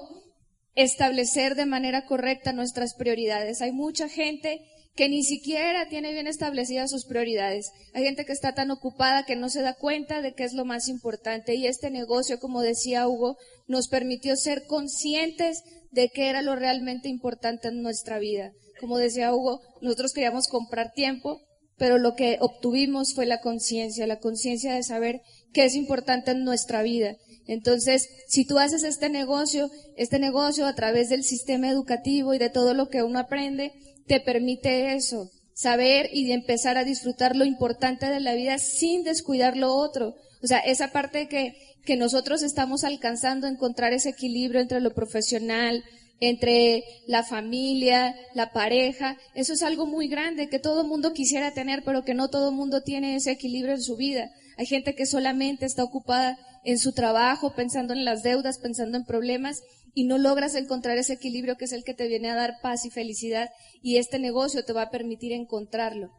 establecer 0.75 1.55
de 1.55 1.65
manera 1.65 2.05
correcta 2.05 2.53
nuestras 2.53 2.93
prioridades. 2.93 3.61
Hay 3.63 3.71
mucha 3.71 4.07
gente 4.07 4.61
que 4.99 5.07
ni 5.07 5.23
siquiera 5.23 5.87
tiene 5.87 6.11
bien 6.11 6.27
establecidas 6.27 6.91
sus 6.91 7.05
prioridades. 7.05 7.71
Hay 7.93 8.03
gente 8.03 8.25
que 8.25 8.33
está 8.33 8.53
tan 8.53 8.69
ocupada 8.69 9.23
que 9.23 9.37
no 9.37 9.47
se 9.47 9.61
da 9.61 9.73
cuenta 9.73 10.21
de 10.21 10.33
qué 10.33 10.43
es 10.43 10.51
lo 10.51 10.65
más 10.65 10.89
importante 10.89 11.55
y 11.55 11.67
este 11.67 11.89
negocio, 11.89 12.37
como 12.37 12.61
decía 12.61 13.07
Hugo, 13.07 13.37
nos 13.65 13.87
permitió 13.87 14.35
ser 14.35 14.65
conscientes 14.67 15.63
de 15.91 16.09
qué 16.09 16.27
era 16.27 16.41
lo 16.41 16.53
realmente 16.57 17.07
importante 17.07 17.69
en 17.69 17.81
nuestra 17.81 18.19
vida. 18.19 18.51
Como 18.81 18.97
decía 18.97 19.33
Hugo, 19.33 19.61
nosotros 19.79 20.11
queríamos 20.11 20.49
comprar 20.49 20.91
tiempo, 20.91 21.39
pero 21.77 21.97
lo 21.97 22.15
que 22.15 22.35
obtuvimos 22.41 23.13
fue 23.15 23.25
la 23.25 23.39
conciencia, 23.39 24.05
la 24.05 24.19
conciencia 24.19 24.73
de 24.73 24.83
saber 24.83 25.21
qué 25.53 25.65
es 25.65 25.75
importante 25.75 26.31
en 26.31 26.43
nuestra 26.43 26.81
vida. 26.81 27.15
Entonces, 27.47 28.07
si 28.27 28.45
tú 28.45 28.59
haces 28.59 28.83
este 28.83 29.09
negocio, 29.09 29.71
este 29.97 30.19
negocio 30.19 30.67
a 30.67 30.75
través 30.75 31.09
del 31.09 31.23
sistema 31.23 31.69
educativo 31.69 32.33
y 32.33 32.37
de 32.37 32.49
todo 32.49 32.73
lo 32.73 32.89
que 32.89 33.01
uno 33.01 33.19
aprende, 33.19 33.73
te 34.05 34.19
permite 34.19 34.93
eso, 34.93 35.31
saber 35.53 36.09
y 36.13 36.31
empezar 36.31 36.77
a 36.77 36.83
disfrutar 36.83 37.35
lo 37.35 37.45
importante 37.45 38.07
de 38.07 38.19
la 38.19 38.35
vida 38.35 38.59
sin 38.59 39.03
descuidar 39.03 39.57
lo 39.57 39.73
otro. 39.73 40.15
O 40.43 40.47
sea, 40.47 40.59
esa 40.59 40.91
parte 40.91 41.27
que, 41.27 41.53
que 41.85 41.97
nosotros 41.97 42.43
estamos 42.43 42.83
alcanzando, 42.83 43.47
encontrar 43.47 43.93
ese 43.93 44.09
equilibrio 44.09 44.61
entre 44.61 44.79
lo 44.79 44.93
profesional, 44.93 45.83
entre 46.19 46.83
la 47.07 47.23
familia, 47.23 48.15
la 48.35 48.51
pareja, 48.51 49.17
eso 49.33 49.53
es 49.53 49.63
algo 49.63 49.85
muy 49.85 50.07
grande 50.07 50.49
que 50.49 50.59
todo 50.59 50.83
mundo 50.83 51.13
quisiera 51.13 51.51
tener, 51.53 51.83
pero 51.83 52.03
que 52.03 52.13
no 52.13 52.29
todo 52.29 52.51
mundo 52.51 52.81
tiene 52.81 53.15
ese 53.15 53.31
equilibrio 53.31 53.73
en 53.73 53.81
su 53.81 53.95
vida. 53.95 54.29
Hay 54.59 54.65
gente 54.65 54.93
que 54.93 55.05
solamente 55.05 55.65
está 55.65 55.85
ocupada 55.85 56.37
en 56.65 56.79
su 56.79 56.91
trabajo, 56.91 57.55
pensando 57.55 57.93
en 57.93 58.03
las 58.03 58.23
deudas, 58.23 58.59
pensando 58.59 58.97
en 58.97 59.05
problemas, 59.05 59.61
y 59.93 60.03
no 60.03 60.17
logras 60.17 60.53
encontrar 60.53 60.97
ese 60.97 61.13
equilibrio 61.13 61.55
que 61.55 61.63
es 61.63 61.71
el 61.71 61.85
que 61.85 61.93
te 61.93 62.09
viene 62.09 62.29
a 62.29 62.35
dar 62.35 62.55
paz 62.61 62.83
y 62.83 62.89
felicidad 62.89 63.51
y 63.81 63.99
este 63.99 64.19
negocio 64.19 64.65
te 64.65 64.73
va 64.73 64.81
a 64.81 64.89
permitir 64.89 65.31
encontrarlo. 65.31 66.09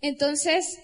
Entonces, 0.00 0.78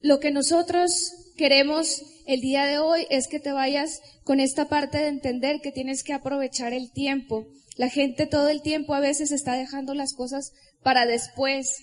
lo 0.00 0.20
que 0.20 0.30
nosotros 0.30 1.32
queremos 1.38 2.02
el 2.26 2.42
día 2.42 2.66
de 2.66 2.78
hoy 2.78 3.06
es 3.08 3.26
que 3.26 3.40
te 3.40 3.52
vayas 3.52 4.02
con 4.24 4.40
esta 4.40 4.68
parte 4.68 4.98
de 4.98 5.08
entender 5.08 5.62
que 5.62 5.72
tienes 5.72 6.04
que 6.04 6.12
aprovechar 6.12 6.74
el 6.74 6.92
tiempo. 6.92 7.46
La 7.78 7.88
gente 7.88 8.26
todo 8.26 8.50
el 8.50 8.60
tiempo 8.60 8.92
a 8.92 9.00
veces 9.00 9.32
está 9.32 9.54
dejando 9.54 9.94
las 9.94 10.12
cosas 10.12 10.52
para 10.82 11.06
después, 11.06 11.78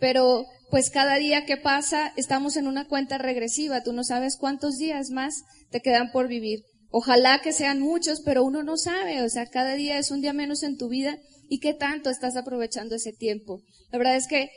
pero 0.00 0.46
pues 0.70 0.90
cada 0.90 1.16
día 1.16 1.44
que 1.44 1.56
pasa 1.56 2.12
estamos 2.16 2.56
en 2.56 2.66
una 2.66 2.88
cuenta 2.88 3.18
regresiva, 3.18 3.82
tú 3.82 3.92
no 3.92 4.04
sabes 4.04 4.36
cuántos 4.36 4.78
días 4.78 5.10
más 5.10 5.42
te 5.70 5.80
quedan 5.80 6.10
por 6.12 6.28
vivir. 6.28 6.64
Ojalá 6.90 7.40
que 7.40 7.52
sean 7.52 7.80
muchos, 7.80 8.20
pero 8.24 8.42
uno 8.42 8.62
no 8.62 8.76
sabe, 8.76 9.22
o 9.22 9.28
sea, 9.28 9.46
cada 9.46 9.74
día 9.74 9.98
es 9.98 10.10
un 10.10 10.20
día 10.20 10.32
menos 10.32 10.62
en 10.62 10.76
tu 10.76 10.88
vida 10.88 11.18
y 11.48 11.60
qué 11.60 11.74
tanto 11.74 12.10
estás 12.10 12.36
aprovechando 12.36 12.96
ese 12.96 13.12
tiempo. 13.12 13.60
La 13.92 13.98
verdad 13.98 14.16
es 14.16 14.26
que 14.26 14.50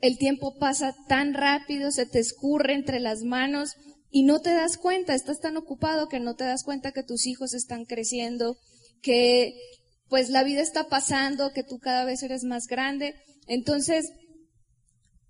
el 0.00 0.18
tiempo 0.18 0.58
pasa 0.58 0.94
tan 1.08 1.32
rápido, 1.32 1.90
se 1.90 2.06
te 2.06 2.18
escurre 2.18 2.74
entre 2.74 3.00
las 3.00 3.22
manos 3.22 3.74
y 4.10 4.24
no 4.24 4.40
te 4.40 4.50
das 4.50 4.76
cuenta, 4.76 5.14
estás 5.14 5.40
tan 5.40 5.56
ocupado 5.56 6.08
que 6.08 6.20
no 6.20 6.34
te 6.34 6.44
das 6.44 6.64
cuenta 6.64 6.92
que 6.92 7.02
tus 7.02 7.26
hijos 7.26 7.54
están 7.54 7.84
creciendo, 7.84 8.56
que 9.02 9.54
pues 10.08 10.30
la 10.30 10.44
vida 10.44 10.60
está 10.60 10.88
pasando, 10.88 11.52
que 11.52 11.64
tú 11.64 11.78
cada 11.78 12.04
vez 12.04 12.22
eres 12.22 12.44
más 12.44 12.66
grande. 12.66 13.14
Entonces, 13.46 14.12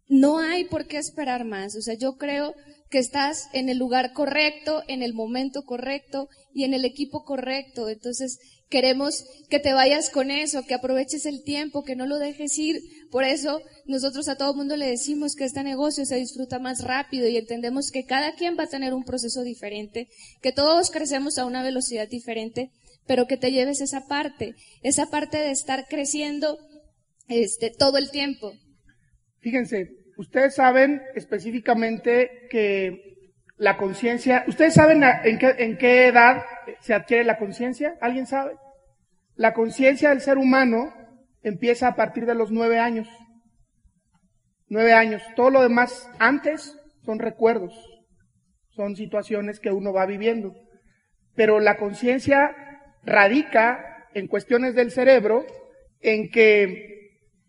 no 0.08 0.38
hay 0.38 0.64
por 0.64 0.86
qué 0.86 0.98
esperar 0.98 1.44
más. 1.44 1.76
O 1.76 1.82
sea, 1.82 1.94
yo 1.94 2.16
creo 2.16 2.54
que 2.90 2.98
estás 2.98 3.48
en 3.52 3.68
el 3.68 3.78
lugar 3.78 4.12
correcto, 4.12 4.82
en 4.86 5.02
el 5.02 5.12
momento 5.12 5.64
correcto 5.64 6.28
y 6.54 6.64
en 6.64 6.74
el 6.74 6.84
equipo 6.84 7.24
correcto. 7.24 7.88
Entonces, 7.88 8.38
queremos 8.68 9.24
que 9.48 9.58
te 9.58 9.72
vayas 9.72 10.10
con 10.10 10.30
eso, 10.30 10.64
que 10.64 10.74
aproveches 10.74 11.26
el 11.26 11.42
tiempo, 11.42 11.82
que 11.82 11.96
no 11.96 12.06
lo 12.06 12.18
dejes 12.18 12.56
ir. 12.58 12.80
Por 13.10 13.24
eso, 13.24 13.60
nosotros 13.86 14.28
a 14.28 14.36
todo 14.36 14.54
mundo 14.54 14.76
le 14.76 14.86
decimos 14.86 15.34
que 15.34 15.44
este 15.44 15.62
negocio 15.62 16.04
se 16.04 16.16
disfruta 16.16 16.58
más 16.58 16.82
rápido 16.82 17.28
y 17.28 17.36
entendemos 17.36 17.90
que 17.90 18.04
cada 18.04 18.34
quien 18.34 18.56
va 18.58 18.64
a 18.64 18.68
tener 18.68 18.94
un 18.94 19.04
proceso 19.04 19.42
diferente, 19.42 20.08
que 20.42 20.52
todos 20.52 20.90
crecemos 20.90 21.38
a 21.38 21.46
una 21.46 21.62
velocidad 21.62 22.08
diferente, 22.08 22.70
pero 23.06 23.26
que 23.26 23.36
te 23.36 23.52
lleves 23.52 23.80
esa 23.80 24.06
parte, 24.06 24.54
esa 24.82 25.06
parte 25.06 25.38
de 25.38 25.50
estar 25.50 25.86
creciendo 25.88 26.58
este, 27.28 27.70
todo 27.76 27.98
el 27.98 28.10
tiempo. 28.10 28.52
Fíjense, 29.40 29.90
ustedes 30.16 30.54
saben 30.54 31.02
específicamente 31.14 32.48
que 32.50 33.06
la 33.56 33.76
conciencia, 33.76 34.44
¿ustedes 34.48 34.74
saben 34.74 35.02
en 35.02 35.38
qué, 35.38 35.54
en 35.58 35.78
qué 35.78 36.08
edad 36.08 36.42
se 36.80 36.94
adquiere 36.94 37.24
la 37.24 37.38
conciencia? 37.38 37.96
¿Alguien 38.00 38.26
sabe? 38.26 38.56
La 39.34 39.54
conciencia 39.54 40.10
del 40.10 40.20
ser 40.20 40.38
humano 40.38 40.92
empieza 41.42 41.88
a 41.88 41.96
partir 41.96 42.26
de 42.26 42.34
los 42.34 42.50
nueve 42.50 42.78
años. 42.78 43.08
Nueve 44.68 44.92
años. 44.92 45.22
Todo 45.36 45.50
lo 45.50 45.62
demás 45.62 46.10
antes 46.18 46.76
son 47.04 47.18
recuerdos, 47.18 47.72
son 48.70 48.96
situaciones 48.96 49.60
que 49.60 49.70
uno 49.70 49.92
va 49.92 50.06
viviendo. 50.06 50.54
Pero 51.34 51.60
la 51.60 51.76
conciencia 51.76 52.54
radica 53.04 54.08
en 54.14 54.26
cuestiones 54.26 54.74
del 54.74 54.90
cerebro 54.90 55.46
en 56.00 56.30
que 56.30 56.95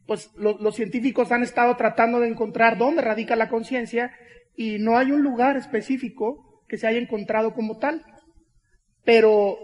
pues 0.07 0.31
los 0.37 0.75
científicos 0.75 1.31
han 1.31 1.43
estado 1.43 1.75
tratando 1.75 2.21
de 2.21 2.29
encontrar 2.29 2.77
dónde 2.77 3.01
radica 3.01 3.35
la 3.35 3.49
conciencia 3.49 4.11
y 4.55 4.79
no 4.79 4.97
hay 4.97 5.11
un 5.11 5.21
lugar 5.21 5.57
específico 5.57 6.63
que 6.67 6.77
se 6.77 6.87
haya 6.87 6.99
encontrado 6.99 7.53
como 7.53 7.77
tal. 7.77 8.03
Pero 9.03 9.57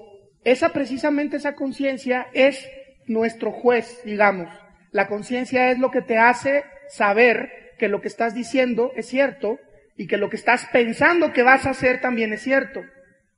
esa 0.43 0.69
precisamente 0.69 1.37
esa 1.37 1.55
conciencia 1.55 2.27
es 2.33 2.67
nuestro 3.07 3.51
juez, 3.51 4.01
digamos. 4.03 4.49
La 4.91 5.07
conciencia 5.07 5.71
es 5.71 5.79
lo 5.79 5.91
que 5.91 6.01
te 6.01 6.17
hace 6.17 6.63
saber 6.89 7.73
que 7.79 7.87
lo 7.87 8.01
que 8.01 8.09
estás 8.09 8.35
diciendo 8.35 8.91
es 8.95 9.07
cierto 9.07 9.59
y 9.97 10.07
que 10.07 10.17
lo 10.17 10.29
que 10.29 10.35
estás 10.35 10.67
pensando 10.71 11.33
que 11.33 11.43
vas 11.43 11.65
a 11.65 11.71
hacer 11.71 12.01
también 12.01 12.33
es 12.33 12.41
cierto. 12.41 12.81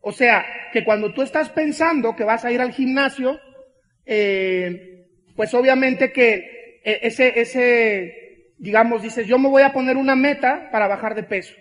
O 0.01 0.11
sea, 0.11 0.45
que 0.73 0.83
cuando 0.83 1.13
tú 1.13 1.21
estás 1.21 1.49
pensando 1.49 2.15
que 2.15 2.23
vas 2.23 2.45
a 2.45 2.51
ir 2.51 2.61
al 2.61 2.71
gimnasio, 2.71 3.39
eh, 4.05 5.07
pues 5.35 5.53
obviamente 5.53 6.11
que 6.11 6.64
ese, 6.85 7.39
ese, 7.39 8.53
digamos, 8.57 9.01
dices, 9.01 9.27
yo 9.27 9.39
me 9.39 9.49
voy 9.49 9.63
a 9.63 9.73
poner 9.73 9.97
una 9.97 10.15
meta 10.15 10.69
para 10.71 10.87
bajar 10.87 11.15
de 11.15 11.23
peso. 11.23 11.53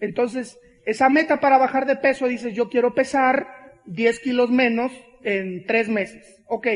Entonces, 0.00 0.58
esa 0.86 1.08
meta 1.08 1.38
para 1.38 1.58
bajar 1.58 1.86
de 1.86 1.96
peso, 1.96 2.26
dices, 2.26 2.54
yo 2.54 2.68
quiero 2.68 2.94
pesar 2.94 3.46
10 3.86 4.20
kilos 4.20 4.50
menos 4.50 4.92
en 5.22 5.66
tres 5.66 5.88
meses. 5.88 6.42
Ok, 6.46 6.68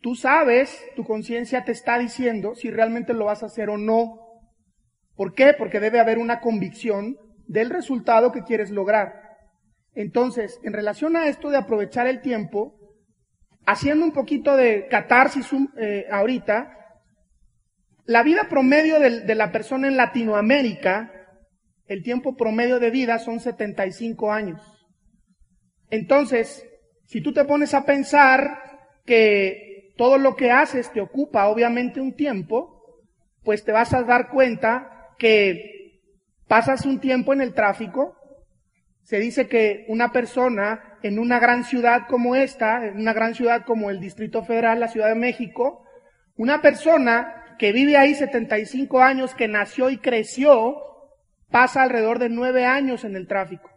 tú 0.00 0.14
sabes, 0.14 0.84
tu 0.96 1.04
conciencia 1.04 1.64
te 1.64 1.72
está 1.72 1.98
diciendo 1.98 2.54
si 2.54 2.70
realmente 2.70 3.14
lo 3.14 3.26
vas 3.26 3.42
a 3.42 3.46
hacer 3.46 3.70
o 3.70 3.78
no. 3.78 4.18
¿Por 5.16 5.34
qué? 5.34 5.54
Porque 5.56 5.80
debe 5.80 6.00
haber 6.00 6.18
una 6.18 6.40
convicción 6.40 7.16
del 7.46 7.70
resultado 7.70 8.32
que 8.32 8.42
quieres 8.42 8.70
lograr. 8.70 9.14
Entonces, 9.94 10.58
en 10.62 10.72
relación 10.72 11.16
a 11.16 11.26
esto 11.26 11.50
de 11.50 11.58
aprovechar 11.58 12.06
el 12.06 12.22
tiempo, 12.22 12.74
haciendo 13.66 14.04
un 14.04 14.12
poquito 14.12 14.56
de 14.56 14.86
catarsis 14.88 15.50
eh, 15.78 16.06
ahorita, 16.10 16.81
la 18.04 18.22
vida 18.22 18.48
promedio 18.48 18.98
de, 18.98 19.34
la 19.34 19.52
persona 19.52 19.88
en 19.88 19.96
Latinoamérica, 19.96 21.12
el 21.86 22.02
tiempo 22.02 22.36
promedio 22.36 22.80
de 22.80 22.90
vida 22.90 23.18
son 23.18 23.40
75 23.40 24.32
años. 24.32 24.60
Entonces, 25.90 26.66
si 27.06 27.20
tú 27.20 27.32
te 27.32 27.44
pones 27.44 27.74
a 27.74 27.84
pensar 27.84 28.58
que 29.04 29.92
todo 29.96 30.18
lo 30.18 30.36
que 30.36 30.50
haces 30.50 30.90
te 30.92 31.00
ocupa 31.00 31.48
obviamente 31.48 32.00
un 32.00 32.14
tiempo, 32.14 32.82
pues 33.44 33.64
te 33.64 33.72
vas 33.72 33.92
a 33.92 34.02
dar 34.02 34.30
cuenta 34.30 35.14
que 35.18 36.00
pasas 36.48 36.86
un 36.86 36.98
tiempo 36.98 37.32
en 37.32 37.40
el 37.40 37.54
tráfico. 37.54 38.16
Se 39.02 39.18
dice 39.18 39.48
que 39.48 39.84
una 39.88 40.12
persona 40.12 40.98
en 41.02 41.18
una 41.18 41.38
gran 41.38 41.64
ciudad 41.64 42.06
como 42.08 42.36
esta, 42.36 42.86
en 42.86 42.98
una 42.98 43.12
gran 43.12 43.34
ciudad 43.34 43.64
como 43.64 43.90
el 43.90 44.00
Distrito 44.00 44.44
Federal, 44.44 44.80
la 44.80 44.88
Ciudad 44.88 45.08
de 45.08 45.16
México, 45.16 45.84
una 46.36 46.62
persona 46.62 47.41
que 47.62 47.70
vive 47.70 47.96
ahí 47.96 48.16
75 48.16 49.00
años, 49.00 49.36
que 49.36 49.46
nació 49.46 49.88
y 49.88 49.98
creció, 49.98 50.82
pasa 51.48 51.84
alrededor 51.84 52.18
de 52.18 52.28
nueve 52.28 52.64
años 52.64 53.04
en 53.04 53.14
el 53.14 53.28
tráfico. 53.28 53.70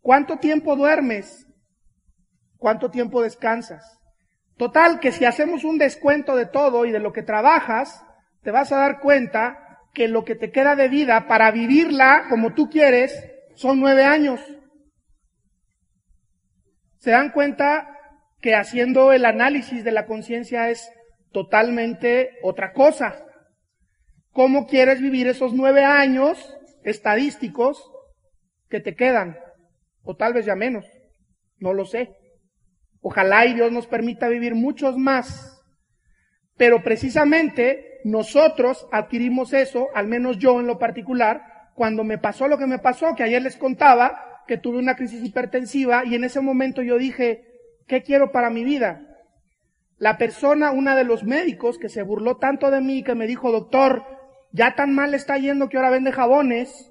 ¿Cuánto 0.00 0.38
tiempo 0.38 0.76
duermes? 0.76 1.48
¿Cuánto 2.56 2.88
tiempo 2.88 3.20
descansas? 3.20 3.98
Total, 4.56 5.00
que 5.00 5.10
si 5.10 5.24
hacemos 5.24 5.64
un 5.64 5.76
descuento 5.76 6.36
de 6.36 6.46
todo 6.46 6.86
y 6.86 6.92
de 6.92 7.00
lo 7.00 7.12
que 7.12 7.24
trabajas, 7.24 8.00
te 8.44 8.52
vas 8.52 8.70
a 8.70 8.76
dar 8.76 9.00
cuenta 9.00 9.80
que 9.92 10.06
lo 10.06 10.24
que 10.24 10.36
te 10.36 10.52
queda 10.52 10.76
de 10.76 10.86
vida 10.86 11.26
para 11.26 11.50
vivirla 11.50 12.26
como 12.30 12.54
tú 12.54 12.70
quieres 12.70 13.24
son 13.56 13.80
nueve 13.80 14.04
años. 14.04 14.40
¿Se 16.98 17.10
dan 17.10 17.32
cuenta 17.32 17.90
que 18.40 18.54
haciendo 18.54 19.12
el 19.12 19.24
análisis 19.24 19.82
de 19.82 19.90
la 19.90 20.06
conciencia 20.06 20.70
es 20.70 20.92
totalmente 21.32 22.38
otra 22.42 22.72
cosa. 22.72 23.24
¿Cómo 24.32 24.66
quieres 24.66 25.00
vivir 25.00 25.26
esos 25.26 25.52
nueve 25.52 25.84
años 25.84 26.56
estadísticos 26.84 27.90
que 28.68 28.80
te 28.80 28.94
quedan? 28.94 29.38
O 30.02 30.16
tal 30.16 30.32
vez 30.32 30.46
ya 30.46 30.54
menos. 30.54 30.86
No 31.58 31.72
lo 31.72 31.84
sé. 31.84 32.16
Ojalá 33.00 33.46
y 33.46 33.54
Dios 33.54 33.72
nos 33.72 33.86
permita 33.86 34.28
vivir 34.28 34.54
muchos 34.54 34.96
más. 34.96 35.62
Pero 36.56 36.82
precisamente 36.82 38.00
nosotros 38.04 38.86
adquirimos 38.92 39.52
eso, 39.52 39.88
al 39.94 40.06
menos 40.06 40.38
yo 40.38 40.60
en 40.60 40.66
lo 40.66 40.78
particular, 40.78 41.42
cuando 41.74 42.04
me 42.04 42.18
pasó 42.18 42.48
lo 42.48 42.58
que 42.58 42.66
me 42.66 42.78
pasó, 42.78 43.14
que 43.14 43.22
ayer 43.22 43.42
les 43.42 43.56
contaba 43.56 44.42
que 44.46 44.58
tuve 44.58 44.78
una 44.78 44.96
crisis 44.96 45.24
hipertensiva 45.24 46.04
y 46.04 46.14
en 46.14 46.24
ese 46.24 46.40
momento 46.40 46.82
yo 46.82 46.98
dije, 46.98 47.44
¿qué 47.86 48.02
quiero 48.02 48.32
para 48.32 48.50
mi 48.50 48.64
vida? 48.64 49.09
La 50.00 50.16
persona, 50.16 50.72
una 50.72 50.96
de 50.96 51.04
los 51.04 51.24
médicos 51.24 51.76
que 51.76 51.90
se 51.90 52.02
burló 52.02 52.38
tanto 52.38 52.70
de 52.70 52.80
mí 52.80 53.04
que 53.04 53.14
me 53.14 53.26
dijo, 53.26 53.52
doctor, 53.52 54.02
ya 54.50 54.74
tan 54.74 54.94
mal 54.94 55.12
está 55.12 55.36
yendo 55.36 55.68
que 55.68 55.76
ahora 55.76 55.90
vende 55.90 56.10
jabones. 56.10 56.90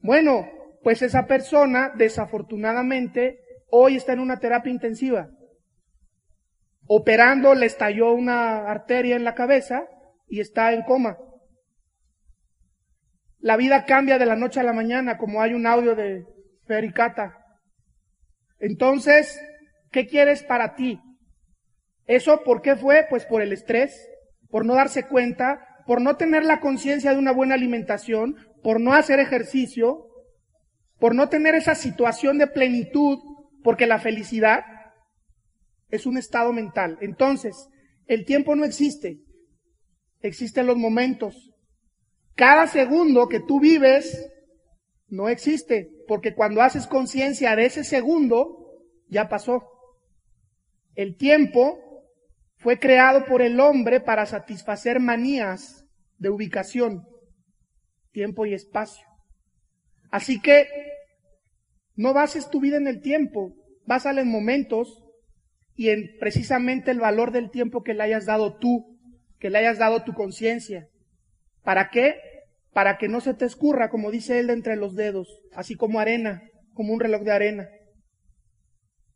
Bueno, 0.00 0.46
pues 0.82 1.00
esa 1.00 1.26
persona, 1.26 1.92
desafortunadamente, 1.96 3.40
hoy 3.70 3.96
está 3.96 4.12
en 4.12 4.20
una 4.20 4.38
terapia 4.38 4.70
intensiva. 4.70 5.30
Operando, 6.86 7.54
le 7.54 7.64
estalló 7.64 8.12
una 8.12 8.70
arteria 8.70 9.16
en 9.16 9.24
la 9.24 9.34
cabeza 9.34 9.86
y 10.28 10.40
está 10.40 10.74
en 10.74 10.82
coma. 10.82 11.16
La 13.38 13.56
vida 13.56 13.86
cambia 13.86 14.18
de 14.18 14.26
la 14.26 14.36
noche 14.36 14.60
a 14.60 14.64
la 14.64 14.74
mañana, 14.74 15.16
como 15.16 15.40
hay 15.40 15.54
un 15.54 15.66
audio 15.66 15.94
de 15.94 16.26
Fericata. 16.66 17.38
Entonces, 18.58 19.40
¿qué 19.90 20.06
quieres 20.06 20.42
para 20.42 20.74
ti? 20.74 21.00
¿Eso 22.10 22.42
por 22.42 22.60
qué 22.60 22.74
fue? 22.74 23.06
Pues 23.08 23.24
por 23.24 23.40
el 23.40 23.52
estrés, 23.52 24.10
por 24.48 24.66
no 24.66 24.74
darse 24.74 25.06
cuenta, 25.06 25.64
por 25.86 26.00
no 26.00 26.16
tener 26.16 26.44
la 26.44 26.58
conciencia 26.58 27.12
de 27.12 27.18
una 27.20 27.30
buena 27.30 27.54
alimentación, 27.54 28.34
por 28.64 28.80
no 28.80 28.94
hacer 28.94 29.20
ejercicio, 29.20 30.08
por 30.98 31.14
no 31.14 31.28
tener 31.28 31.54
esa 31.54 31.76
situación 31.76 32.36
de 32.38 32.48
plenitud, 32.48 33.20
porque 33.62 33.86
la 33.86 34.00
felicidad 34.00 34.64
es 35.88 36.04
un 36.04 36.18
estado 36.18 36.52
mental. 36.52 36.98
Entonces, 37.00 37.68
el 38.08 38.24
tiempo 38.24 38.56
no 38.56 38.64
existe, 38.64 39.20
existen 40.20 40.66
los 40.66 40.76
momentos. 40.76 41.52
Cada 42.34 42.66
segundo 42.66 43.28
que 43.28 43.38
tú 43.38 43.60
vives 43.60 44.28
no 45.06 45.28
existe, 45.28 45.88
porque 46.08 46.34
cuando 46.34 46.60
haces 46.60 46.88
conciencia 46.88 47.54
de 47.54 47.66
ese 47.66 47.84
segundo, 47.84 48.82
ya 49.06 49.28
pasó. 49.28 49.62
El 50.96 51.16
tiempo 51.16 51.86
fue 52.60 52.78
creado 52.78 53.24
por 53.24 53.40
el 53.40 53.58
hombre 53.58 54.00
para 54.00 54.26
satisfacer 54.26 55.00
manías 55.00 55.86
de 56.18 56.28
ubicación, 56.28 57.06
tiempo 58.12 58.44
y 58.44 58.52
espacio. 58.52 59.06
Así 60.10 60.40
que 60.40 60.68
no 61.96 62.12
bases 62.12 62.50
tu 62.50 62.60
vida 62.60 62.76
en 62.76 62.86
el 62.86 63.00
tiempo, 63.00 63.54
básala 63.86 64.20
en 64.20 64.28
momentos 64.28 65.02
y 65.74 65.88
en 65.88 66.18
precisamente 66.18 66.90
el 66.90 67.00
valor 67.00 67.32
del 67.32 67.50
tiempo 67.50 67.82
que 67.82 67.94
le 67.94 68.02
hayas 68.02 68.26
dado 68.26 68.58
tú, 68.58 68.98
que 69.38 69.48
le 69.48 69.56
hayas 69.56 69.78
dado 69.78 70.04
tu 70.04 70.12
conciencia. 70.12 70.86
¿Para 71.62 71.88
qué? 71.88 72.16
Para 72.74 72.98
que 72.98 73.08
no 73.08 73.22
se 73.22 73.32
te 73.32 73.46
escurra, 73.46 73.88
como 73.88 74.10
dice 74.10 74.38
él, 74.38 74.48
de 74.48 74.52
entre 74.52 74.76
los 74.76 74.94
dedos, 74.96 75.40
así 75.54 75.76
como 75.76 75.98
arena, 75.98 76.42
como 76.74 76.92
un 76.92 77.00
reloj 77.00 77.22
de 77.22 77.32
arena. 77.32 77.68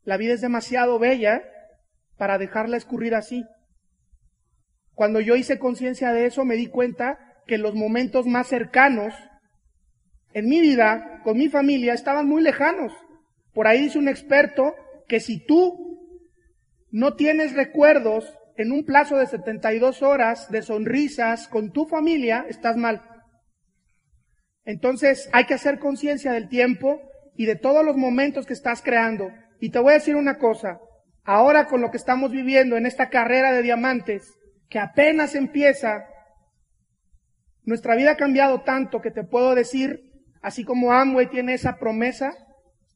La 0.02 0.16
vida 0.16 0.32
es 0.32 0.40
demasiado 0.40 0.98
bella 0.98 1.42
para 2.16 2.38
dejarla 2.38 2.76
escurrir 2.76 3.14
así. 3.14 3.44
Cuando 4.94 5.20
yo 5.20 5.36
hice 5.36 5.58
conciencia 5.58 6.12
de 6.12 6.26
eso, 6.26 6.44
me 6.44 6.56
di 6.56 6.68
cuenta 6.68 7.18
que 7.46 7.58
los 7.58 7.74
momentos 7.74 8.26
más 8.26 8.46
cercanos 8.46 9.14
en 10.32 10.48
mi 10.48 10.60
vida, 10.60 11.20
con 11.24 11.36
mi 11.36 11.48
familia, 11.48 11.94
estaban 11.94 12.26
muy 12.26 12.42
lejanos. 12.42 12.92
Por 13.52 13.66
ahí 13.66 13.82
dice 13.82 13.98
un 13.98 14.08
experto 14.08 14.74
que 15.08 15.20
si 15.20 15.44
tú 15.44 15.94
no 16.90 17.14
tienes 17.14 17.54
recuerdos 17.54 18.32
en 18.56 18.72
un 18.72 18.84
plazo 18.84 19.16
de 19.16 19.26
72 19.26 20.02
horas 20.02 20.50
de 20.50 20.62
sonrisas 20.62 21.48
con 21.48 21.72
tu 21.72 21.86
familia, 21.86 22.46
estás 22.48 22.76
mal. 22.76 23.02
Entonces 24.64 25.28
hay 25.32 25.44
que 25.44 25.54
hacer 25.54 25.78
conciencia 25.78 26.32
del 26.32 26.48
tiempo 26.48 27.00
y 27.36 27.46
de 27.46 27.56
todos 27.56 27.84
los 27.84 27.96
momentos 27.96 28.46
que 28.46 28.52
estás 28.52 28.82
creando. 28.82 29.30
Y 29.60 29.70
te 29.70 29.78
voy 29.78 29.92
a 29.92 29.94
decir 29.94 30.16
una 30.16 30.38
cosa, 30.38 30.78
ahora 31.24 31.66
con 31.66 31.80
lo 31.80 31.90
que 31.90 31.96
estamos 31.96 32.30
viviendo 32.30 32.76
en 32.76 32.86
esta 32.86 33.08
carrera 33.08 33.52
de 33.52 33.62
diamantes, 33.62 34.34
que 34.68 34.78
apenas 34.78 35.34
empieza, 35.34 36.04
nuestra 37.62 37.96
vida 37.96 38.12
ha 38.12 38.16
cambiado 38.16 38.62
tanto 38.62 39.00
que 39.00 39.10
te 39.10 39.24
puedo 39.24 39.54
decir, 39.54 40.12
así 40.42 40.64
como 40.64 40.92
Amway 40.92 41.28
tiene 41.28 41.54
esa 41.54 41.78
promesa, 41.78 42.34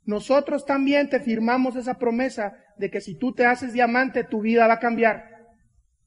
nosotros 0.04 0.64
también 0.64 1.11
te 1.11 1.20
firmamos 1.20 1.76
esa 1.76 1.94
promesa 1.99 2.52
de 2.78 2.90
que 2.90 3.00
si 3.00 3.16
tú 3.16 3.35
te 3.35 3.44
haces 3.44 3.73
diamante, 3.73 4.25
tu 4.25 4.40
vida 4.40 4.66
va 4.66 4.75
a 4.75 4.78
cambiar. 4.78 5.25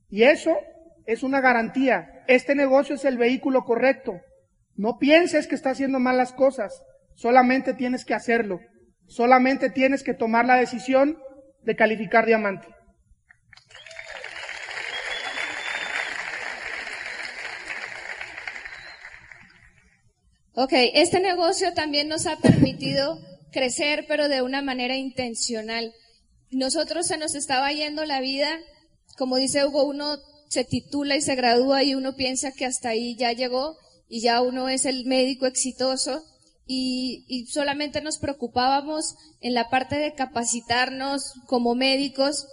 Y 0.10 0.24
eso 0.24 0.56
es 1.06 1.24
una 1.24 1.42
garantía. 1.42 2.24
Este 2.28 2.56
negocio 2.56 2.96
es 2.96 3.06
el 3.06 3.18
vehículo 3.18 3.64
correcto. 3.64 4.20
No 4.76 4.98
pienses 4.98 5.48
que 5.48 5.56
está 5.56 5.72
haciendo 5.72 6.00
mal 6.00 6.18
las 6.18 6.34
cosas. 6.34 6.82
Solamente 7.14 7.74
tienes 7.74 8.06
que 8.06 8.14
hacerlo. 8.14 8.60
Solamente 9.06 9.70
tienes 9.70 10.04
que 10.04 10.14
tomar 10.14 10.46
la 10.46 10.56
decisión 10.56 11.18
de 11.64 11.76
calificar 11.76 12.26
diamante. 12.26 12.68
Ok, 20.54 20.74
este 20.94 21.20
negocio 21.22 21.74
también 21.74 22.08
nos 22.08 22.28
ha 22.28 22.36
permitido 22.38 23.18
crecer, 23.52 24.06
pero 24.08 24.28
de 24.28 24.42
una 24.42 24.62
manera 24.62 24.96
intencional. 24.96 25.94
Nosotros 26.52 27.08
se 27.08 27.18
nos 27.18 27.36
estaba 27.36 27.72
yendo 27.72 28.06
la 28.06 28.20
vida, 28.20 28.60
como 29.18 29.38
dice 29.38 29.66
Hugo, 29.66 29.86
uno 29.86 30.18
se 30.50 30.66
titula 30.66 31.16
y 31.16 31.22
se 31.22 31.36
gradúa 31.36 31.84
y 31.84 31.96
uno 31.96 32.16
piensa 32.16 32.52
que 32.52 32.66
hasta 32.66 32.90
ahí 32.90 33.16
ya 33.16 33.32
llegó 33.32 33.78
y 34.10 34.22
ya 34.22 34.42
uno 34.42 34.68
es 34.68 34.86
el 34.86 35.06
médico 35.06 35.46
exitoso 35.46 36.22
y, 36.74 37.46
solamente 37.48 38.02
nos 38.02 38.18
preocupábamos 38.18 39.16
en 39.42 39.54
la 39.54 39.70
parte 39.70 39.98
de 39.98 40.14
capacitarnos 40.14 41.34
como 41.46 41.76
médicos, 41.76 42.48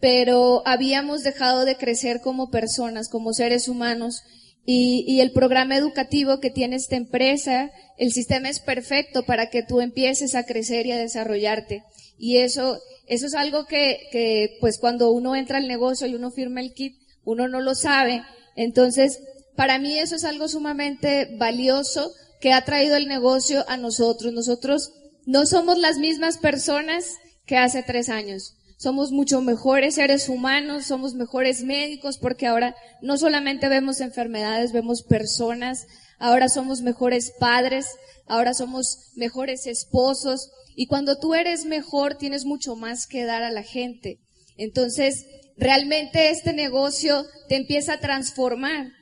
pero 0.00 0.62
habíamos 0.64 1.22
dejado 1.22 1.64
de 1.64 1.76
crecer 1.76 2.20
como 2.20 2.50
personas, 2.50 3.08
como 3.08 3.32
seres 3.32 3.66
humanos. 3.66 4.22
Y, 4.64 5.04
y, 5.08 5.20
el 5.20 5.32
programa 5.32 5.76
educativo 5.76 6.38
que 6.38 6.50
tiene 6.50 6.76
esta 6.76 6.94
empresa, 6.94 7.70
el 7.98 8.12
sistema 8.12 8.48
es 8.48 8.60
perfecto 8.60 9.24
para 9.24 9.50
que 9.50 9.62
tú 9.62 9.80
empieces 9.80 10.36
a 10.36 10.44
crecer 10.44 10.86
y 10.86 10.92
a 10.92 10.98
desarrollarte. 10.98 11.82
Y 12.16 12.38
eso, 12.38 12.78
eso 13.06 13.26
es 13.26 13.34
algo 13.34 13.66
que, 13.66 13.98
que, 14.12 14.56
pues 14.60 14.78
cuando 14.78 15.10
uno 15.10 15.34
entra 15.34 15.58
al 15.58 15.66
negocio 15.66 16.06
y 16.06 16.14
uno 16.14 16.30
firma 16.30 16.60
el 16.60 16.72
kit, 16.74 16.94
uno 17.24 17.48
no 17.48 17.60
lo 17.60 17.74
sabe. 17.74 18.22
Entonces, 18.54 19.20
para 19.56 19.80
mí 19.80 19.98
eso 19.98 20.14
es 20.14 20.24
algo 20.24 20.46
sumamente 20.46 21.36
valioso 21.38 22.12
que 22.44 22.52
ha 22.52 22.62
traído 22.62 22.96
el 22.96 23.08
negocio 23.08 23.64
a 23.68 23.78
nosotros. 23.78 24.34
Nosotros 24.34 24.92
no 25.24 25.46
somos 25.46 25.78
las 25.78 25.96
mismas 25.96 26.36
personas 26.36 27.06
que 27.46 27.56
hace 27.56 27.82
tres 27.82 28.10
años 28.10 28.58
somos 28.76 29.12
mucho 29.12 29.40
mejores 29.40 29.94
seres 29.94 30.28
humanos, 30.28 30.84
somos 30.84 31.14
mejores 31.14 31.62
médicos, 31.62 32.18
porque 32.18 32.46
ahora 32.46 32.74
no 33.00 33.16
solamente 33.16 33.68
vemos 33.70 34.02
enfermedades, 34.02 34.72
vemos 34.72 35.02
personas, 35.02 35.86
ahora 36.18 36.50
somos 36.50 36.82
mejores 36.82 37.32
padres, 37.40 37.86
ahora 38.26 38.52
somos 38.52 39.12
mejores 39.14 39.66
esposos, 39.66 40.50
y 40.76 40.86
cuando 40.86 41.18
tú 41.18 41.34
eres 41.34 41.64
mejor 41.64 42.16
tienes 42.16 42.44
mucho 42.44 42.76
más 42.76 43.06
que 43.06 43.24
dar 43.24 43.42
a 43.42 43.52
la 43.52 43.62
gente. 43.62 44.18
Entonces, 44.58 45.24
realmente 45.56 46.28
este 46.28 46.52
negocio 46.52 47.24
te 47.48 47.56
empieza 47.56 47.94
a 47.94 48.00
transformar. 48.00 48.92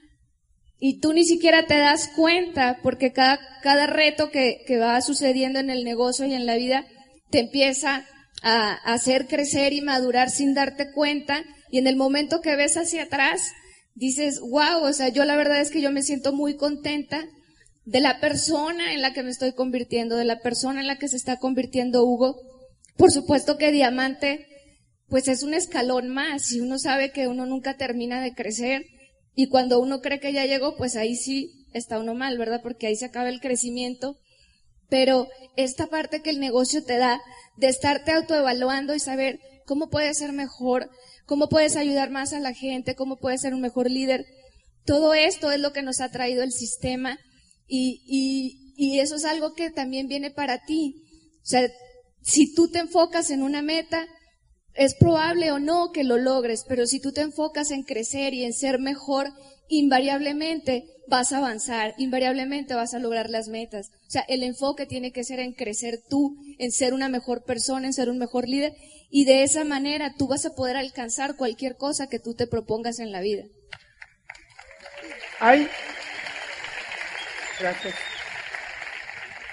Y 0.84 0.98
tú 0.98 1.12
ni 1.12 1.24
siquiera 1.24 1.64
te 1.64 1.78
das 1.78 2.08
cuenta 2.08 2.80
porque 2.82 3.12
cada, 3.12 3.38
cada 3.62 3.86
reto 3.86 4.32
que, 4.32 4.64
que 4.66 4.78
va 4.78 5.00
sucediendo 5.00 5.60
en 5.60 5.70
el 5.70 5.84
negocio 5.84 6.26
y 6.26 6.34
en 6.34 6.44
la 6.44 6.56
vida 6.56 6.84
te 7.30 7.38
empieza 7.38 8.04
a, 8.42 8.72
hacer 8.92 9.28
crecer 9.28 9.72
y 9.74 9.80
madurar 9.80 10.28
sin 10.28 10.54
darte 10.54 10.90
cuenta 10.90 11.44
y 11.70 11.78
en 11.78 11.86
el 11.86 11.94
momento 11.94 12.40
que 12.40 12.56
ves 12.56 12.76
hacia 12.76 13.04
atrás 13.04 13.52
dices, 13.94 14.40
wow, 14.40 14.82
o 14.82 14.92
sea, 14.92 15.08
yo 15.10 15.24
la 15.24 15.36
verdad 15.36 15.60
es 15.60 15.70
que 15.70 15.80
yo 15.80 15.92
me 15.92 16.02
siento 16.02 16.32
muy 16.32 16.56
contenta 16.56 17.28
de 17.84 18.00
la 18.00 18.18
persona 18.18 18.92
en 18.92 19.02
la 19.02 19.12
que 19.12 19.22
me 19.22 19.30
estoy 19.30 19.52
convirtiendo, 19.52 20.16
de 20.16 20.24
la 20.24 20.40
persona 20.40 20.80
en 20.80 20.88
la 20.88 20.98
que 20.98 21.06
se 21.06 21.16
está 21.16 21.36
convirtiendo 21.36 22.04
Hugo. 22.04 22.40
Por 22.96 23.12
supuesto 23.12 23.56
que 23.56 23.70
diamante, 23.70 24.48
pues 25.06 25.28
es 25.28 25.44
un 25.44 25.54
escalón 25.54 26.08
más 26.08 26.50
y 26.50 26.60
uno 26.60 26.80
sabe 26.80 27.12
que 27.12 27.28
uno 27.28 27.46
nunca 27.46 27.76
termina 27.76 28.20
de 28.20 28.34
crecer 28.34 28.84
y 29.34 29.48
cuando 29.48 29.80
uno 29.80 30.00
cree 30.00 30.20
que 30.20 30.32
ya 30.32 30.44
llegó, 30.46 30.76
pues 30.76 30.96
ahí 30.96 31.16
sí 31.16 31.66
está 31.72 31.98
uno 31.98 32.14
mal, 32.14 32.36
¿verdad? 32.38 32.60
Porque 32.62 32.86
ahí 32.86 32.96
se 32.96 33.06
acaba 33.06 33.28
el 33.28 33.40
crecimiento. 33.40 34.16
Pero 34.88 35.28
esta 35.56 35.86
parte 35.86 36.20
que 36.20 36.30
el 36.30 36.38
negocio 36.38 36.84
te 36.84 36.98
da 36.98 37.20
de 37.56 37.68
estarte 37.68 38.12
autoevaluando 38.12 38.94
y 38.94 39.00
saber 39.00 39.40
cómo 39.64 39.88
puedes 39.88 40.18
ser 40.18 40.32
mejor, 40.32 40.90
cómo 41.24 41.48
puedes 41.48 41.76
ayudar 41.76 42.10
más 42.10 42.34
a 42.34 42.40
la 42.40 42.52
gente, 42.52 42.94
cómo 42.94 43.16
puedes 43.16 43.40
ser 43.40 43.54
un 43.54 43.62
mejor 43.62 43.90
líder. 43.90 44.26
Todo 44.84 45.14
esto 45.14 45.50
es 45.50 45.60
lo 45.60 45.72
que 45.72 45.82
nos 45.82 46.00
ha 46.00 46.10
traído 46.10 46.42
el 46.42 46.52
sistema 46.52 47.18
y, 47.66 48.02
y, 48.06 48.74
y 48.76 49.00
eso 49.00 49.16
es 49.16 49.24
algo 49.24 49.54
que 49.54 49.70
también 49.70 50.08
viene 50.08 50.30
para 50.30 50.62
ti. 50.64 50.94
O 51.42 51.46
sea, 51.46 51.70
si 52.20 52.52
tú 52.52 52.68
te 52.68 52.80
enfocas 52.80 53.30
en 53.30 53.42
una 53.42 53.62
meta, 53.62 54.06
es 54.74 54.94
probable 54.94 55.52
o 55.52 55.58
no 55.58 55.92
que 55.92 56.04
lo 56.04 56.18
logres, 56.18 56.64
pero 56.66 56.87
si 56.87 57.00
tú 57.00 57.12
te 57.12 57.20
enfocas 57.20 57.70
en 57.70 57.82
crecer 57.82 58.35
y 58.35 58.44
en 58.44 58.52
ser 58.52 58.78
mejor, 58.78 59.28
invariablemente 59.68 60.85
vas 61.08 61.32
a 61.32 61.38
avanzar, 61.38 61.94
invariablemente 61.98 62.74
vas 62.74 62.94
a 62.94 62.98
lograr 62.98 63.28
las 63.30 63.48
metas. 63.48 63.90
O 64.06 64.11
sea, 64.11 64.22
el 64.28 64.42
enfoque 64.42 64.87
tiene 64.87 65.12
que 65.12 65.24
ser 65.24 65.40
en 65.40 65.52
crecer 65.52 66.00
tú, 66.08 66.37
en 66.58 66.72
ser 66.72 66.94
una 66.94 67.08
mejor 67.08 67.44
persona, 67.44 67.87
en 67.87 67.92
ser 67.92 68.08
un 68.08 68.18
mejor 68.18 68.48
líder, 68.48 68.74
y 69.11 69.24
de 69.24 69.42
esa 69.42 69.64
manera 69.64 70.14
tú 70.16 70.26
vas 70.26 70.46
a 70.46 70.54
poder 70.54 70.76
alcanzar 70.76 71.37
cualquier 71.37 71.76
cosa 71.76 72.08
que 72.08 72.18
tú 72.18 72.35
te 72.35 72.46
propongas 72.46 72.98
en 72.98 73.12
la 73.12 73.20
vida. 73.20 73.44
Hay, 75.38 75.68
gracias. 77.61 77.94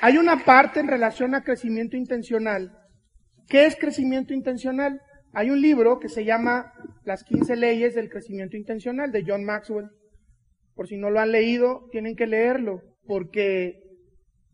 Hay 0.02 0.18
una 0.18 0.46
parte 0.46 0.80
en 0.80 0.88
relación 0.88 1.36
a 1.36 1.44
crecimiento 1.44 1.98
intencional. 1.98 2.72
¿Qué 3.48 3.66
es 3.66 3.76
crecimiento 3.76 4.34
intencional? 4.34 5.02
Hay 5.32 5.52
un 5.52 5.62
libro 5.62 6.00
que 6.00 6.10
se 6.10 6.26
llama 6.26 6.74
Las 7.04 7.24
15 7.24 7.56
leyes 7.56 7.94
del 7.94 8.10
crecimiento 8.10 8.58
intencional 8.58 9.12
de 9.12 9.24
John 9.26 9.44
Maxwell. 9.44 9.90
Por 10.74 10.88
si 10.88 10.98
no 10.98 11.12
lo 11.12 11.20
han 11.20 11.32
leído, 11.32 11.88
tienen 11.92 12.16
que 12.16 12.26
leerlo, 12.26 12.82
porque 13.06 13.84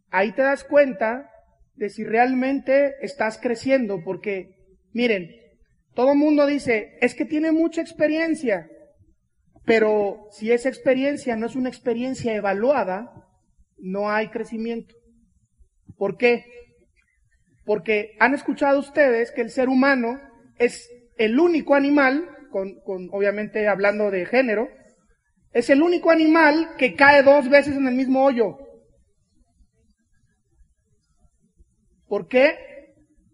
ahí 0.10 0.34
te 0.34 0.42
das 0.42 0.64
cuenta 0.64 1.30
de 1.76 1.90
si 1.90 2.04
realmente 2.04 2.96
estás 3.02 3.38
creciendo, 3.38 4.02
porque 4.04 4.56
miren, 4.92 5.30
todo 5.94 6.16
mundo 6.16 6.46
dice, 6.46 6.98
es 7.00 7.16
que 7.16 7.26
tiene 7.26 7.52
mucha 7.52 7.82
experiencia, 7.82 8.70
pero 9.66 10.28
si 10.32 10.52
esa 10.52 10.70
experiencia 10.70 11.36
no 11.36 11.46
es 11.46 11.56
una 11.56 11.70
experiencia 11.70 12.36
evaluada, 12.36 13.12
no 13.78 14.10
hay 14.10 14.30
crecimiento. 14.30 14.96
¿Por 15.98 16.18
qué? 16.18 16.46
Porque 17.66 18.16
han 18.20 18.34
escuchado 18.34 18.80
ustedes 18.80 19.32
que 19.32 19.42
el 19.42 19.50
ser 19.50 19.70
humano 19.70 20.20
es 20.58 20.90
el 21.18 21.40
único 21.40 21.76
animal, 21.76 22.30
con, 22.52 22.80
con 22.82 23.10
obviamente 23.12 23.68
hablando 23.68 24.12
de 24.12 24.26
género, 24.26 24.68
es 25.52 25.70
el 25.70 25.82
único 25.82 26.12
animal 26.12 26.76
que 26.78 26.96
cae 26.96 27.24
dos 27.24 27.50
veces 27.50 27.78
en 27.78 27.88
el 27.88 27.96
mismo 27.96 28.26
hoyo. 28.26 28.58
¿Por 32.08 32.28
qué? 32.28 32.94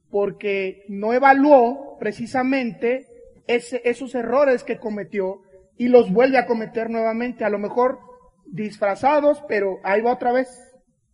Porque 0.10 0.84
no 0.88 1.14
evaluó 1.14 1.98
precisamente 2.00 3.08
esos 3.48 4.16
errores 4.16 4.64
que 4.64 4.78
cometió 4.78 5.42
y 5.78 5.88
los 5.88 6.12
vuelve 6.12 6.38
a 6.38 6.46
cometer 6.46 6.90
nuevamente, 6.90 7.44
a 7.44 7.50
lo 7.50 7.58
mejor 7.58 8.00
disfrazados, 8.46 9.44
pero 9.48 9.80
ahí 9.84 10.02
va 10.02 10.14
otra 10.14 10.32
vez. 10.32 10.48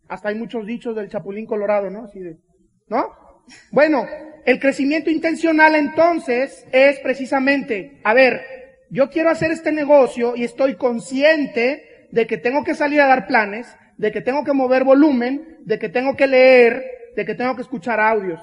Hasta 0.08 0.30
hay 0.30 0.36
muchos 0.36 0.65
dichos 0.65 0.96
del 0.96 1.10
chapulín 1.10 1.46
colorado, 1.46 1.89
¿no? 1.89 2.04
Así 2.04 2.20
de, 2.20 2.38
¿no? 2.88 3.26
Bueno, 3.71 4.05
el 4.45 4.60
crecimiento 4.60 5.10
intencional 5.10 5.75
entonces 5.75 6.65
es 6.71 6.99
precisamente, 6.99 7.99
a 8.03 8.13
ver, 8.13 8.41
yo 8.89 9.10
quiero 9.10 9.29
hacer 9.29 9.51
este 9.51 9.71
negocio 9.71 10.36
y 10.36 10.43
estoy 10.43 10.75
consciente 10.75 12.07
de 12.12 12.27
que 12.27 12.38
tengo 12.38 12.63
que 12.63 12.75
salir 12.75 13.01
a 13.01 13.07
dar 13.07 13.27
planes, 13.27 13.67
de 13.97 14.12
que 14.12 14.21
tengo 14.21 14.43
que 14.43 14.53
mover 14.53 14.83
volumen, 14.83 15.57
de 15.65 15.77
que 15.77 15.89
tengo 15.89 16.15
que 16.15 16.27
leer, 16.27 16.83
de 17.15 17.25
que 17.25 17.36
tengo 17.36 17.55
que 17.55 17.63
escuchar 17.63 17.99
audios. 17.99 18.39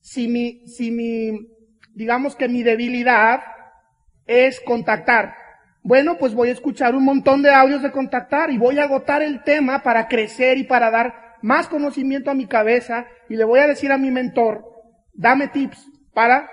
Si 0.00 0.28
mi, 0.28 0.66
si 0.66 0.90
mi, 0.90 1.48
digamos 1.94 2.36
que 2.36 2.48
mi 2.48 2.62
debilidad 2.62 3.40
es 4.26 4.60
contactar. 4.60 5.34
Bueno, 5.82 6.16
pues 6.18 6.34
voy 6.34 6.50
a 6.50 6.52
escuchar 6.52 6.94
un 6.94 7.04
montón 7.04 7.42
de 7.42 7.50
audios 7.50 7.82
de 7.82 7.90
contactar 7.90 8.50
y 8.50 8.58
voy 8.58 8.78
a 8.78 8.84
agotar 8.84 9.22
el 9.22 9.42
tema 9.42 9.82
para 9.82 10.06
crecer 10.06 10.58
y 10.58 10.64
para 10.64 10.90
dar 10.90 11.21
más 11.42 11.68
conocimiento 11.68 12.30
a 12.30 12.34
mi 12.34 12.46
cabeza 12.46 13.06
y 13.28 13.36
le 13.36 13.44
voy 13.44 13.60
a 13.60 13.66
decir 13.66 13.92
a 13.92 13.98
mi 13.98 14.10
mentor, 14.10 14.64
dame 15.12 15.48
tips 15.48 15.86
para, 16.14 16.48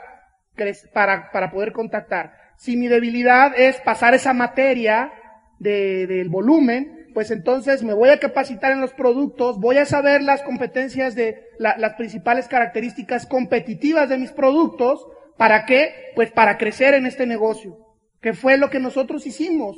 para, 0.94 1.32
para 1.32 1.52
poder 1.52 1.72
contactar. 1.72 2.34
Si 2.58 2.76
mi 2.76 2.88
debilidad 2.88 3.54
es 3.58 3.80
pasar 3.82 4.14
esa 4.14 4.34
materia 4.34 5.14
de, 5.60 6.08
del 6.08 6.30
volumen, 6.30 7.00
pues 7.14 7.32
entonces 7.32 7.84
me 7.84 7.94
voy 7.94 8.10
a 8.10 8.20
capacitar 8.20 8.72
en 8.72 8.82
los 8.82 8.94
productos, 8.94 9.60
voy 9.60 9.78
a 9.78 9.86
saber 9.86 10.22
las 10.22 10.42
competencias 10.44 11.16
de 11.16 11.44
las 11.58 11.94
principales 11.96 12.48
características 12.48 13.26
competitivas 13.26 14.10
de 14.10 14.18
mis 14.18 14.32
productos, 14.32 15.06
¿para 15.38 15.66
qué? 15.66 16.12
Pues 16.16 16.32
para 16.32 16.58
crecer 16.58 16.94
en 16.94 17.06
este 17.06 17.26
negocio, 17.26 17.78
que 18.22 18.34
fue 18.34 18.58
lo 18.58 18.70
que 18.70 18.80
nosotros 18.80 19.26
hicimos. 19.26 19.78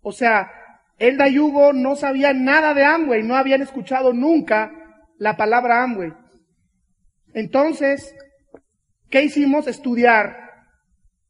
O 0.00 0.12
sea, 0.12 0.50
Elda 0.98 1.28
y 1.28 1.38
Hugo 1.38 1.72
no 1.72 1.94
sabían 1.94 2.44
nada 2.44 2.74
de 2.74 2.84
Amway, 2.84 3.22
no 3.22 3.36
habían 3.36 3.62
escuchado 3.62 4.12
nunca 4.12 4.72
la 5.16 5.36
palabra 5.36 5.82
Amway. 5.82 6.12
Entonces, 7.34 8.14
¿qué 9.10 9.22
hicimos? 9.22 9.66
Estudiar. 9.66 10.36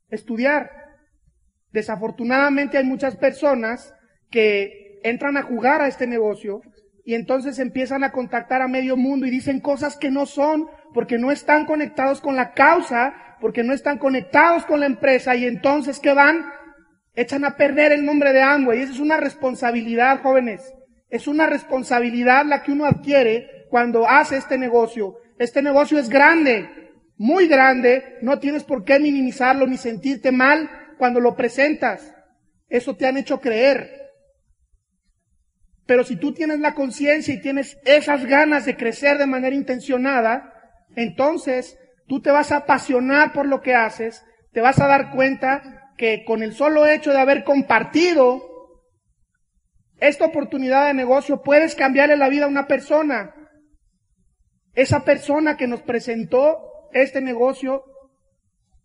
Estudiar. 0.08 0.70
Desafortunadamente 1.72 2.78
hay 2.78 2.84
muchas 2.84 3.16
personas 3.16 3.94
que 4.30 5.00
entran 5.02 5.36
a 5.36 5.42
jugar 5.42 5.82
a 5.82 5.88
este 5.88 6.06
negocio 6.06 6.62
y 7.04 7.14
entonces 7.14 7.58
empiezan 7.58 8.04
a 8.04 8.12
contactar 8.12 8.62
a 8.62 8.68
medio 8.68 8.96
mundo 8.96 9.26
y 9.26 9.30
dicen 9.30 9.60
cosas 9.60 9.96
que 9.96 10.10
no 10.10 10.26
son 10.26 10.66
porque 10.94 11.18
no 11.18 11.30
están 11.30 11.66
conectados 11.66 12.20
con 12.20 12.36
la 12.36 12.52
causa, 12.52 13.36
porque 13.40 13.62
no 13.62 13.72
están 13.72 13.98
conectados 13.98 14.64
con 14.64 14.80
la 14.80 14.86
empresa 14.86 15.36
y 15.36 15.44
entonces 15.44 16.00
¿qué 16.00 16.12
van? 16.12 16.44
Echan 17.20 17.44
a 17.44 17.56
perder 17.56 17.90
el 17.90 18.04
nombre 18.04 18.32
de 18.32 18.40
Amway. 18.40 18.80
Esa 18.80 18.92
es 18.92 19.00
una 19.00 19.16
responsabilidad, 19.16 20.22
jóvenes. 20.22 20.72
Es 21.10 21.26
una 21.26 21.46
responsabilidad 21.46 22.44
la 22.46 22.62
que 22.62 22.70
uno 22.70 22.84
adquiere 22.84 23.66
cuando 23.70 24.08
hace 24.08 24.36
este 24.36 24.56
negocio. 24.56 25.16
Este 25.36 25.60
negocio 25.60 25.98
es 25.98 26.08
grande, 26.08 26.92
muy 27.16 27.48
grande. 27.48 28.18
No 28.22 28.38
tienes 28.38 28.62
por 28.62 28.84
qué 28.84 29.00
minimizarlo 29.00 29.66
ni 29.66 29.76
sentirte 29.76 30.30
mal 30.30 30.70
cuando 30.96 31.18
lo 31.18 31.34
presentas. 31.34 32.14
Eso 32.68 32.94
te 32.94 33.06
han 33.06 33.16
hecho 33.16 33.40
creer. 33.40 33.98
Pero 35.86 36.04
si 36.04 36.16
tú 36.16 36.32
tienes 36.32 36.60
la 36.60 36.74
conciencia 36.74 37.34
y 37.34 37.40
tienes 37.40 37.78
esas 37.84 38.26
ganas 38.26 38.64
de 38.64 38.76
crecer 38.76 39.18
de 39.18 39.26
manera 39.26 39.56
intencionada, 39.56 40.52
entonces 40.94 41.78
tú 42.06 42.22
te 42.22 42.30
vas 42.30 42.52
a 42.52 42.58
apasionar 42.58 43.32
por 43.32 43.46
lo 43.46 43.60
que 43.60 43.74
haces, 43.74 44.24
te 44.52 44.60
vas 44.60 44.78
a 44.80 44.86
dar 44.86 45.10
cuenta 45.10 45.77
que 45.98 46.24
con 46.24 46.42
el 46.42 46.54
solo 46.54 46.86
hecho 46.86 47.10
de 47.10 47.18
haber 47.18 47.44
compartido 47.44 48.42
esta 50.00 50.26
oportunidad 50.26 50.86
de 50.86 50.94
negocio 50.94 51.42
puedes 51.42 51.74
cambiarle 51.74 52.16
la 52.16 52.28
vida 52.28 52.44
a 52.44 52.48
una 52.48 52.68
persona. 52.68 53.34
Esa 54.74 55.04
persona 55.04 55.56
que 55.56 55.66
nos 55.66 55.82
presentó 55.82 56.88
este 56.92 57.20
negocio, 57.20 57.82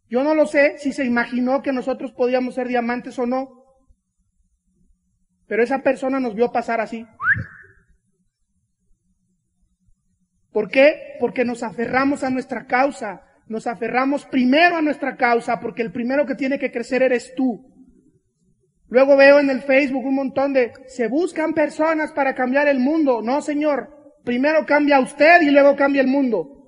yo 0.10 0.24
no 0.24 0.34
lo 0.34 0.48
sé 0.48 0.80
si 0.80 0.92
se 0.92 1.06
imaginó 1.06 1.62
que 1.62 1.72
nosotros 1.72 2.12
podíamos 2.12 2.56
ser 2.56 2.68
diamantes 2.68 3.20
o 3.20 3.28
no, 3.28 3.64
pero 5.48 5.62
esa 5.62 5.84
persona 5.84 6.20
nos 6.20 6.34
vio 6.34 6.52
pasar 6.52 6.82
así. 6.82 7.06
¿Por 10.52 10.70
qué? 10.70 11.16
Porque 11.20 11.46
nos 11.46 11.62
aferramos 11.62 12.24
a 12.24 12.32
nuestra 12.32 12.66
causa, 12.66 13.24
nos 13.54 13.68
aferramos 13.68 14.26
primero 14.26 14.78
a 14.78 14.82
nuestra 14.82 15.16
causa 15.16 15.60
porque 15.60 15.84
el 15.84 15.92
primero 15.92 16.26
que 16.26 16.34
tiene 16.34 16.58
que 16.58 16.72
crecer 16.72 17.04
eres 17.04 17.36
tú. 17.36 17.64
Luego 18.88 19.16
veo 19.16 19.40
en 19.40 19.52
el 19.52 19.62
Facebook 19.62 20.04
un 20.04 20.16
montón 20.16 20.54
de, 20.54 20.74
se 20.88 21.08
buscan 21.08 21.54
personas 21.54 22.12
para 22.14 22.34
cambiar 22.34 22.68
el 22.68 22.80
mundo. 22.80 23.22
No, 23.22 23.44
señor. 23.44 23.96
Primero 24.24 24.66
cambia 24.66 25.00
usted 25.00 25.44
y 25.44 25.52
luego 25.52 25.76
cambia 25.76 26.02
el 26.02 26.08
mundo. 26.08 26.63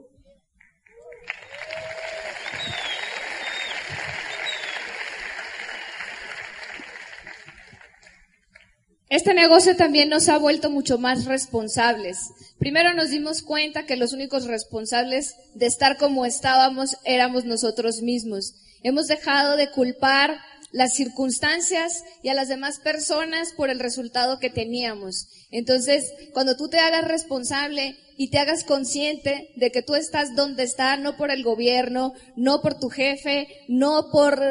Este 9.16 9.34
negocio 9.34 9.78
también 9.78 10.10
nos 10.10 10.28
ha 10.28 10.38
vuelto 10.38 10.70
mucho 10.70 10.98
más 10.98 11.24
responsables. 11.24 12.18
Primero 12.60 12.94
nos 12.94 13.12
dimos 13.12 13.44
cuenta 13.44 13.86
que 13.86 13.96
los 13.96 14.12
únicos 14.12 14.46
responsables 14.46 15.36
de 15.54 15.68
estar 15.68 15.96
como 15.96 16.26
estábamos 16.26 16.98
éramos 17.06 17.46
nosotros 17.46 18.02
mismos. 18.02 18.56
Hemos 18.84 19.08
dejado 19.08 19.56
de 19.56 19.72
culpar 19.72 20.36
las 20.74 20.96
circunstancias 20.96 22.04
y 22.24 22.28
a 22.28 22.34
las 22.34 22.50
demás 22.50 22.80
personas 22.80 23.54
por 23.54 23.70
el 23.70 23.80
resultado 23.80 24.38
que 24.38 24.50
teníamos. 24.50 25.30
Entonces, 25.50 26.12
cuando 26.34 26.58
tú 26.58 26.68
te 26.68 26.80
hagas 26.80 27.08
responsable 27.08 27.96
y 28.18 28.32
te 28.32 28.40
hagas 28.40 28.66
consciente 28.66 29.50
de 29.56 29.72
que 29.72 29.82
tú 29.82 29.96
estás 29.96 30.36
donde 30.36 30.64
estás, 30.64 31.00
no 31.00 31.16
por 31.16 31.32
el 31.32 31.42
gobierno, 31.42 32.12
no 32.36 32.62
por 32.62 32.78
tu 32.78 32.90
jefe, 32.90 33.48
no 33.70 34.10
por 34.12 34.42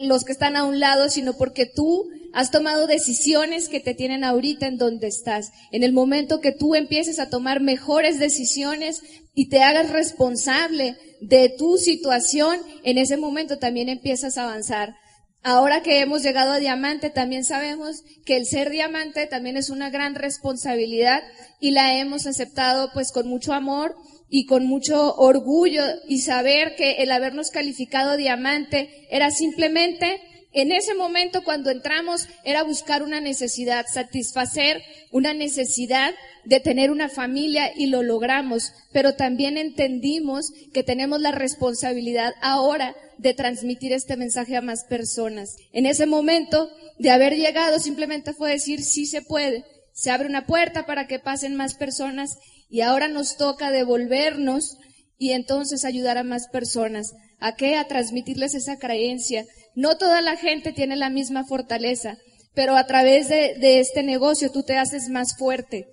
los 0.00 0.24
que 0.24 0.32
están 0.32 0.56
a 0.56 0.64
un 0.64 0.80
lado, 0.80 1.08
sino 1.08 1.34
porque 1.34 1.66
tú 1.66 2.10
has 2.32 2.50
tomado 2.50 2.86
decisiones 2.86 3.68
que 3.68 3.80
te 3.80 3.94
tienen 3.94 4.24
ahorita 4.24 4.66
en 4.66 4.76
donde 4.76 5.08
estás. 5.08 5.50
En 5.72 5.82
el 5.82 5.92
momento 5.92 6.40
que 6.40 6.52
tú 6.52 6.74
empieces 6.74 7.18
a 7.18 7.30
tomar 7.30 7.60
mejores 7.60 8.18
decisiones 8.18 9.02
y 9.34 9.48
te 9.48 9.62
hagas 9.62 9.90
responsable 9.90 10.96
de 11.20 11.48
tu 11.56 11.78
situación, 11.78 12.60
en 12.84 12.98
ese 12.98 13.16
momento 13.16 13.58
también 13.58 13.88
empiezas 13.88 14.38
a 14.38 14.44
avanzar. 14.44 14.94
Ahora 15.42 15.82
que 15.82 16.00
hemos 16.00 16.22
llegado 16.22 16.52
a 16.52 16.58
diamante, 16.58 17.10
también 17.10 17.44
sabemos 17.44 18.02
que 18.26 18.36
el 18.36 18.46
ser 18.46 18.70
diamante 18.70 19.26
también 19.26 19.56
es 19.56 19.70
una 19.70 19.88
gran 19.88 20.14
responsabilidad 20.14 21.22
y 21.60 21.70
la 21.70 21.98
hemos 21.98 22.26
aceptado 22.26 22.90
pues 22.92 23.12
con 23.12 23.28
mucho 23.28 23.52
amor 23.52 23.94
y 24.28 24.46
con 24.46 24.66
mucho 24.66 25.14
orgullo 25.14 25.82
y 26.06 26.20
saber 26.20 26.74
que 26.76 27.02
el 27.02 27.12
habernos 27.12 27.50
calificado 27.50 28.16
diamante 28.16 29.06
era 29.10 29.30
simplemente 29.30 30.20
en 30.52 30.72
ese 30.72 30.94
momento 30.94 31.44
cuando 31.44 31.70
entramos 31.70 32.26
era 32.44 32.62
buscar 32.62 33.02
una 33.02 33.20
necesidad, 33.20 33.86
satisfacer 33.86 34.82
una 35.12 35.34
necesidad 35.34 36.14
de 36.44 36.60
tener 36.60 36.90
una 36.90 37.10
familia 37.10 37.70
y 37.76 37.86
lo 37.86 38.02
logramos, 38.02 38.72
pero 38.92 39.14
también 39.14 39.58
entendimos 39.58 40.52
que 40.72 40.82
tenemos 40.82 41.20
la 41.20 41.32
responsabilidad 41.32 42.32
ahora 42.40 42.96
de 43.18 43.34
transmitir 43.34 43.92
este 43.92 44.16
mensaje 44.16 44.56
a 44.56 44.62
más 44.62 44.84
personas. 44.84 45.56
En 45.72 45.84
ese 45.84 46.06
momento 46.06 46.70
de 46.98 47.10
haber 47.10 47.36
llegado 47.36 47.78
simplemente 47.78 48.32
fue 48.32 48.52
decir 48.52 48.82
sí 48.82 49.06
se 49.06 49.20
puede, 49.20 49.64
se 49.92 50.10
abre 50.10 50.28
una 50.28 50.46
puerta 50.46 50.86
para 50.86 51.06
que 51.06 51.18
pasen 51.18 51.56
más 51.56 51.74
personas 51.74 52.38
y 52.70 52.80
ahora 52.80 53.08
nos 53.08 53.36
toca 53.36 53.70
devolvernos 53.70 54.78
y 55.18 55.32
entonces 55.32 55.84
ayudar 55.84 56.16
a 56.16 56.24
más 56.24 56.48
personas. 56.48 57.14
¿A 57.40 57.54
qué? 57.54 57.76
A 57.76 57.86
transmitirles 57.86 58.54
esa 58.54 58.78
creencia 58.78 59.44
no 59.78 59.96
toda 59.96 60.20
la 60.22 60.36
gente 60.36 60.72
tiene 60.72 60.96
la 60.96 61.08
misma 61.08 61.44
fortaleza, 61.44 62.18
pero 62.52 62.74
a 62.74 62.84
través 62.88 63.28
de, 63.28 63.78
este 63.78 64.02
negocio 64.02 64.50
tú 64.50 64.64
te 64.64 64.76
haces 64.76 65.08
más 65.08 65.36
fuerte. 65.38 65.86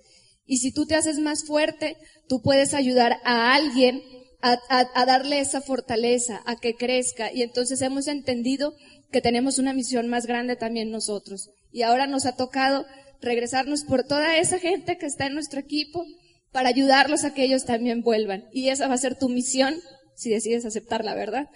Y 0.44 0.56
si 0.56 0.72
tú 0.72 0.86
te 0.86 0.96
haces 0.96 1.20
más 1.20 1.46
fuerte, 1.46 1.96
tú 2.28 2.42
puedes 2.42 2.74
ayudar 2.74 3.18
a 3.24 3.54
alguien 3.54 4.02
a, 4.42 4.58
a, 4.68 5.06
darle 5.06 5.38
esa 5.38 5.60
fortaleza, 5.60 6.42
a 6.46 6.56
que 6.56 6.74
crezca. 6.74 7.32
Y 7.32 7.42
entonces 7.42 7.80
hemos 7.80 8.08
entendido 8.08 8.74
que 9.12 9.20
tenemos 9.20 9.60
una 9.60 9.72
misión 9.72 10.08
más 10.08 10.26
grande 10.26 10.56
también 10.56 10.90
nosotros. 10.90 11.50
Y 11.70 11.82
ahora 11.82 12.08
nos 12.08 12.26
ha 12.26 12.34
tocado 12.34 12.86
regresarnos 13.22 13.84
por 13.84 14.02
toda 14.02 14.36
esa 14.38 14.58
gente 14.58 14.98
que 14.98 15.06
está 15.06 15.26
en 15.26 15.34
nuestro 15.34 15.60
equipo 15.60 16.04
para 16.50 16.70
ayudarlos 16.70 17.22
a 17.22 17.34
que 17.34 17.44
ellos 17.44 17.64
también 17.64 18.02
vuelvan. 18.02 18.48
Y 18.52 18.70
esa 18.70 18.88
va 18.88 18.94
a 18.94 18.98
ser 18.98 19.16
tu 19.16 19.28
misión 19.28 19.76
si 20.16 20.30
decides 20.30 20.66
aceptarla, 20.66 21.14
¿verdad? 21.14 21.46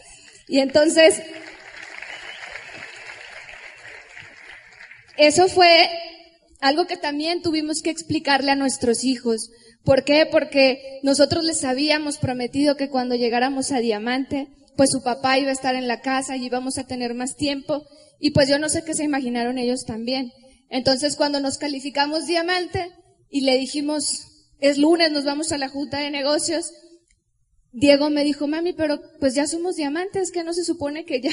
Y 0.47 0.61
entonces, 0.61 1.23
Eso 5.21 5.49
fue 5.49 5.91
algo 6.61 6.87
que 6.87 6.97
también 6.97 7.43
tuvimos 7.43 7.83
que 7.83 7.91
explicarle 7.91 8.53
a 8.53 8.57
nuestros 8.57 9.05
hijos. 9.05 9.51
¿Por 9.85 10.03
qué? 10.03 10.25
Porque 10.25 11.01
nosotros 11.03 11.45
les 11.45 11.63
habíamos 11.63 12.17
prometido 12.17 12.77
que 12.77 12.89
cuando 12.89 13.15
llegáramos 13.17 13.71
a 13.71 13.81
Diamante, 13.81 14.49
pues 14.79 14.91
su 14.91 15.03
papá 15.03 15.39
iba 15.39 15.51
a 15.51 15.53
estar 15.53 15.75
en 15.75 15.89
la 15.89 16.01
casa 16.01 16.39
y 16.39 16.47
íbamos 16.47 16.79
a 16.79 16.87
tener 16.87 17.13
más 17.13 17.37
tiempo. 17.37 17.85
Y 18.19 18.31
pues 18.31 18.49
yo 18.49 18.59
no 18.59 18.71
sé 18.71 18.83
qué 18.83 18.95
se 18.95 19.05
imaginaron 19.05 19.59
ellos 19.59 19.85
también. 19.85 20.33
Entonces 20.71 21.17
cuando 21.17 21.39
nos 21.39 21.59
calificamos 21.59 22.25
diamante 22.25 22.91
y 23.29 23.43
le 23.43 23.59
dijimos, 23.59 24.27
es 24.59 24.79
lunes, 24.79 25.13
nos 25.13 25.27
vamos 25.27 25.53
a 25.53 25.59
la 25.59 25.69
junta 25.69 25.99
de 25.99 26.11
negocios, 26.11 26.73
Diego 27.73 28.09
me 28.09 28.25
dijo, 28.25 28.47
mami, 28.47 28.73
pero 28.73 29.01
pues 29.21 29.35
ya 29.35 29.47
somos 29.47 29.77
diamantes, 29.77 30.33
que 30.33 30.45
no 30.45 30.55
se 30.55 30.65
supone 30.65 31.05
que 31.05 31.21
ya, 31.21 31.31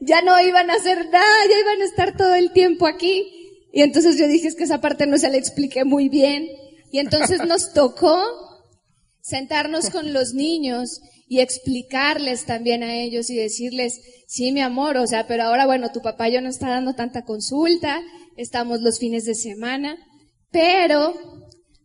ya 0.00 0.22
no 0.22 0.40
iban 0.40 0.70
a 0.70 0.74
hacer 0.74 1.08
nada, 1.10 1.46
ya 1.48 1.58
iban 1.58 1.82
a 1.82 1.84
estar 1.84 2.16
todo 2.16 2.34
el 2.34 2.52
tiempo 2.52 2.86
aquí. 2.86 3.26
Y 3.72 3.82
entonces 3.82 4.18
yo 4.18 4.26
dije, 4.26 4.48
es 4.48 4.56
que 4.56 4.64
esa 4.64 4.80
parte 4.80 5.06
no 5.06 5.18
se 5.18 5.30
la 5.30 5.36
expliqué 5.36 5.84
muy 5.84 6.08
bien. 6.08 6.48
Y 6.90 6.98
entonces 6.98 7.46
nos 7.46 7.72
tocó 7.74 8.22
sentarnos 9.22 9.90
con 9.90 10.12
los 10.12 10.34
niños 10.34 11.00
y 11.28 11.40
explicarles 11.40 12.44
también 12.44 12.82
a 12.82 12.96
ellos 12.96 13.30
y 13.30 13.36
decirles, 13.36 14.00
sí, 14.26 14.50
mi 14.50 14.60
amor, 14.60 14.96
o 14.96 15.06
sea, 15.06 15.28
pero 15.28 15.44
ahora 15.44 15.66
bueno, 15.66 15.92
tu 15.92 16.00
papá 16.00 16.28
ya 16.28 16.40
no 16.40 16.48
está 16.48 16.68
dando 16.68 16.94
tanta 16.94 17.24
consulta, 17.24 18.02
estamos 18.36 18.80
los 18.80 18.98
fines 18.98 19.26
de 19.26 19.36
semana, 19.36 19.96
pero 20.50 21.14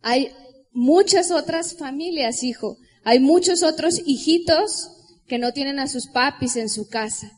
hay 0.02 0.32
muchas 0.72 1.30
otras 1.30 1.76
familias, 1.76 2.42
hijo, 2.42 2.76
hay 3.04 3.20
muchos 3.20 3.62
otros 3.62 4.02
hijitos 4.04 4.90
que 5.28 5.38
no 5.38 5.52
tienen 5.52 5.78
a 5.78 5.86
sus 5.86 6.08
papis 6.08 6.56
en 6.56 6.68
su 6.68 6.88
casa. 6.88 7.30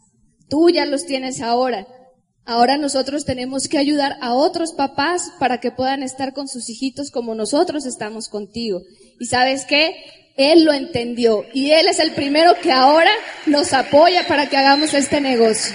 Tú 0.48 0.70
ya 0.70 0.86
los 0.86 1.06
tienes 1.06 1.40
ahora. 1.40 1.86
Ahora 2.44 2.78
nosotros 2.78 3.26
tenemos 3.26 3.68
que 3.68 3.76
ayudar 3.76 4.16
a 4.22 4.32
otros 4.32 4.72
papás 4.72 5.30
para 5.38 5.58
que 5.58 5.70
puedan 5.70 6.02
estar 6.02 6.32
con 6.32 6.48
sus 6.48 6.70
hijitos 6.70 7.10
como 7.10 7.34
nosotros 7.34 7.84
estamos 7.84 8.28
contigo. 8.28 8.80
Y 9.20 9.26
sabes 9.26 9.66
qué? 9.66 9.96
Él 10.38 10.64
lo 10.64 10.72
entendió 10.72 11.44
y 11.52 11.72
Él 11.72 11.88
es 11.88 11.98
el 11.98 12.12
primero 12.12 12.52
que 12.62 12.72
ahora 12.72 13.10
nos 13.46 13.72
apoya 13.72 14.26
para 14.26 14.48
que 14.48 14.56
hagamos 14.56 14.94
este 14.94 15.20
negocio. 15.20 15.74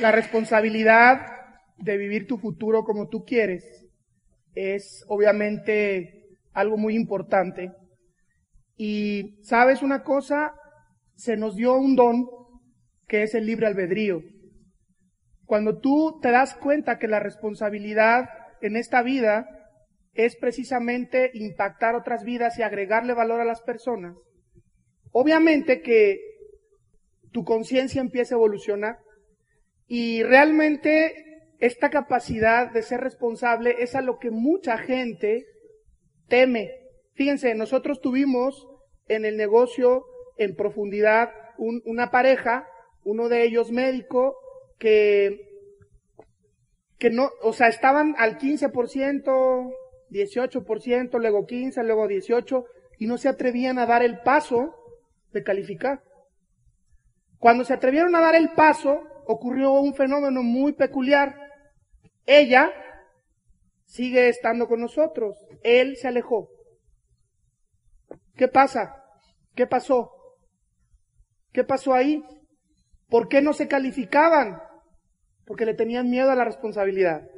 La 0.00 0.10
responsabilidad 0.10 1.18
de 1.76 1.96
vivir 1.96 2.26
tu 2.26 2.38
futuro 2.38 2.82
como 2.82 3.08
tú 3.08 3.24
quieres 3.24 3.62
es 4.54 5.04
obviamente 5.06 6.38
algo 6.54 6.76
muy 6.76 6.96
importante. 6.96 7.70
Y 8.76 9.38
sabes 9.42 9.82
una 9.82 10.02
cosa, 10.02 10.54
se 11.22 11.36
nos 11.36 11.54
dio 11.54 11.76
un 11.76 11.94
don 11.94 12.26
que 13.06 13.22
es 13.22 13.36
el 13.36 13.46
libre 13.46 13.68
albedrío. 13.68 14.22
Cuando 15.44 15.78
tú 15.78 16.18
te 16.20 16.32
das 16.32 16.56
cuenta 16.56 16.98
que 16.98 17.06
la 17.06 17.20
responsabilidad 17.20 18.28
en 18.60 18.74
esta 18.74 19.04
vida 19.04 19.46
es 20.14 20.34
precisamente 20.34 21.30
impactar 21.34 21.94
otras 21.94 22.24
vidas 22.24 22.58
y 22.58 22.62
agregarle 22.62 23.14
valor 23.14 23.40
a 23.40 23.44
las 23.44 23.62
personas, 23.62 24.16
obviamente 25.12 25.80
que 25.80 26.18
tu 27.30 27.44
conciencia 27.44 28.00
empieza 28.00 28.34
a 28.34 28.38
evolucionar 28.38 28.98
y 29.86 30.24
realmente 30.24 31.14
esta 31.60 31.88
capacidad 31.90 32.72
de 32.72 32.82
ser 32.82 33.00
responsable 33.00 33.76
es 33.78 33.94
a 33.94 34.00
lo 34.00 34.18
que 34.18 34.32
mucha 34.32 34.76
gente 34.76 35.46
teme. 36.26 36.72
Fíjense, 37.14 37.54
nosotros 37.54 38.00
tuvimos 38.00 38.66
en 39.06 39.24
el 39.24 39.36
negocio 39.36 40.04
en 40.36 40.54
profundidad 40.54 41.30
una 41.58 42.10
pareja 42.10 42.66
uno 43.04 43.28
de 43.28 43.44
ellos 43.44 43.70
médico, 43.70 44.36
que, 44.78 45.48
que 46.98 47.10
no, 47.10 47.30
o 47.42 47.52
sea, 47.52 47.68
estaban 47.68 48.14
al 48.18 48.38
15%, 48.38 49.72
18%, 50.10 51.18
luego 51.18 51.46
15, 51.46 51.82
luego 51.84 52.08
18, 52.08 52.64
y 52.98 53.06
no 53.06 53.18
se 53.18 53.28
atrevían 53.28 53.78
a 53.78 53.86
dar 53.86 54.02
el 54.02 54.20
paso 54.20 54.74
de 55.32 55.42
calificar. 55.42 56.02
Cuando 57.38 57.64
se 57.64 57.74
atrevieron 57.74 58.14
a 58.14 58.20
dar 58.20 58.36
el 58.36 58.50
paso, 58.52 59.00
ocurrió 59.26 59.72
un 59.72 59.94
fenómeno 59.94 60.42
muy 60.42 60.72
peculiar. 60.74 61.36
Ella 62.24 62.72
sigue 63.84 64.28
estando 64.28 64.68
con 64.68 64.80
nosotros. 64.80 65.36
Él 65.64 65.96
se 65.96 66.06
alejó. 66.06 66.50
¿Qué 68.36 68.46
pasa? 68.46 69.04
¿Qué 69.56 69.66
pasó? 69.66 70.21
¿Qué 71.52 71.64
pasó 71.64 71.94
ahí? 71.94 72.22
¿Por 73.08 73.28
qué 73.28 73.42
no 73.42 73.52
se 73.52 73.68
calificaban? 73.68 74.62
Porque 75.46 75.66
le 75.66 75.74
tenían 75.74 76.08
miedo 76.08 76.30
a 76.30 76.34
la 76.34 76.44
responsabilidad. 76.44 77.28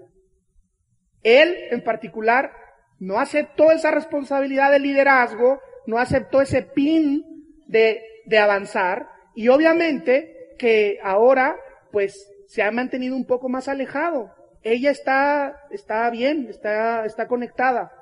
Él, 1.22 1.56
en 1.70 1.82
particular, 1.82 2.52
no 3.00 3.18
aceptó 3.18 3.72
esa 3.72 3.90
responsabilidad 3.90 4.70
de 4.70 4.78
liderazgo, 4.78 5.60
no 5.86 5.98
aceptó 5.98 6.40
ese 6.40 6.62
pin 6.62 7.24
de, 7.66 8.02
de 8.26 8.38
avanzar 8.38 9.08
y 9.34 9.48
obviamente 9.48 10.54
que 10.58 10.98
ahora 11.02 11.56
pues 11.90 12.30
se 12.46 12.62
ha 12.62 12.70
mantenido 12.70 13.16
un 13.16 13.26
poco 13.26 13.48
más 13.48 13.68
alejado. 13.68 14.32
Ella 14.62 14.90
está, 14.90 15.60
está 15.70 16.08
bien, 16.10 16.46
está, 16.48 17.04
está 17.04 17.26
conectada, 17.26 17.92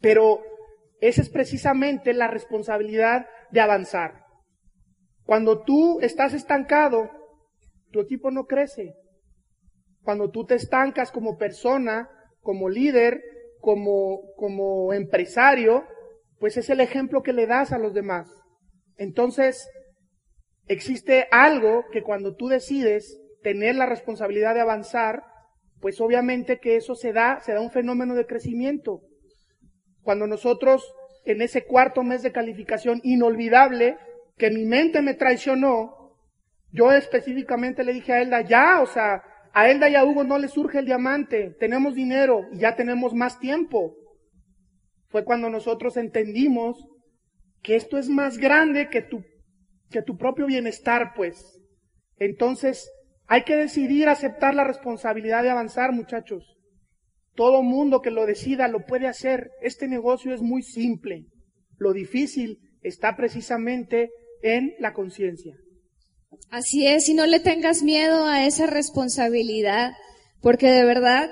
pero 0.00 0.42
esa 1.00 1.20
es 1.20 1.28
precisamente 1.28 2.14
la 2.14 2.28
responsabilidad 2.28 3.26
de 3.50 3.60
avanzar. 3.60 4.25
Cuando 5.26 5.62
tú 5.62 5.98
estás 6.00 6.32
estancado, 6.34 7.10
tu 7.90 8.00
equipo 8.00 8.30
no 8.30 8.46
crece. 8.46 8.94
Cuando 10.02 10.30
tú 10.30 10.46
te 10.46 10.54
estancas 10.54 11.10
como 11.10 11.36
persona, 11.36 12.08
como 12.40 12.68
líder, 12.68 13.22
como, 13.60 14.32
como 14.36 14.92
empresario, 14.92 15.84
pues 16.38 16.56
es 16.56 16.70
el 16.70 16.80
ejemplo 16.80 17.22
que 17.22 17.32
le 17.32 17.48
das 17.48 17.72
a 17.72 17.78
los 17.78 17.92
demás. 17.92 18.30
Entonces, 18.96 19.68
existe 20.68 21.26
algo 21.32 21.84
que 21.90 22.02
cuando 22.02 22.36
tú 22.36 22.46
decides 22.46 23.20
tener 23.42 23.74
la 23.74 23.86
responsabilidad 23.86 24.54
de 24.54 24.60
avanzar, 24.60 25.24
pues 25.80 26.00
obviamente 26.00 26.60
que 26.60 26.76
eso 26.76 26.94
se 26.94 27.12
da, 27.12 27.40
se 27.40 27.52
da 27.52 27.60
un 27.60 27.72
fenómeno 27.72 28.14
de 28.14 28.26
crecimiento. 28.26 29.00
Cuando 30.02 30.28
nosotros 30.28 30.94
en 31.24 31.42
ese 31.42 31.64
cuarto 31.64 32.04
mes 32.04 32.22
de 32.22 32.30
calificación 32.30 33.00
inolvidable 33.02 33.98
que 34.36 34.50
mi 34.50 34.64
mente 34.64 35.02
me 35.02 35.14
traicionó, 35.14 36.12
yo 36.70 36.92
específicamente 36.92 37.84
le 37.84 37.94
dije 37.94 38.12
a 38.12 38.22
Elda, 38.22 38.42
ya, 38.42 38.80
o 38.82 38.86
sea, 38.86 39.22
a 39.52 39.70
Elda 39.70 39.88
y 39.88 39.94
a 39.94 40.04
Hugo 40.04 40.24
no 40.24 40.38
les 40.38 40.50
surge 40.50 40.78
el 40.78 40.86
diamante, 40.86 41.56
tenemos 41.58 41.94
dinero 41.94 42.42
y 42.52 42.58
ya 42.58 42.76
tenemos 42.76 43.14
más 43.14 43.38
tiempo. 43.38 43.94
Fue 45.08 45.24
cuando 45.24 45.48
nosotros 45.48 45.96
entendimos 45.96 46.86
que 47.62 47.76
esto 47.76 47.96
es 47.96 48.08
más 48.08 48.36
grande 48.36 48.90
que 48.90 49.00
tu, 49.00 49.24
que 49.90 50.02
tu 50.02 50.18
propio 50.18 50.46
bienestar, 50.46 51.12
pues. 51.16 51.62
Entonces, 52.18 52.90
hay 53.26 53.44
que 53.44 53.56
decidir 53.56 54.08
aceptar 54.08 54.54
la 54.54 54.64
responsabilidad 54.64 55.42
de 55.42 55.50
avanzar, 55.50 55.92
muchachos. 55.92 56.56
Todo 57.34 57.62
mundo 57.62 58.02
que 58.02 58.10
lo 58.10 58.26
decida 58.26 58.68
lo 58.68 58.84
puede 58.84 59.06
hacer. 59.06 59.50
Este 59.62 59.88
negocio 59.88 60.34
es 60.34 60.42
muy 60.42 60.62
simple. 60.62 61.24
Lo 61.78 61.92
difícil 61.92 62.58
está 62.82 63.16
precisamente 63.16 64.10
en 64.42 64.74
la 64.78 64.92
conciencia. 64.92 65.54
Así 66.50 66.86
es, 66.86 67.08
y 67.08 67.14
no 67.14 67.26
le 67.26 67.40
tengas 67.40 67.82
miedo 67.82 68.26
a 68.26 68.46
esa 68.46 68.66
responsabilidad, 68.66 69.92
porque 70.40 70.70
de 70.70 70.84
verdad, 70.84 71.30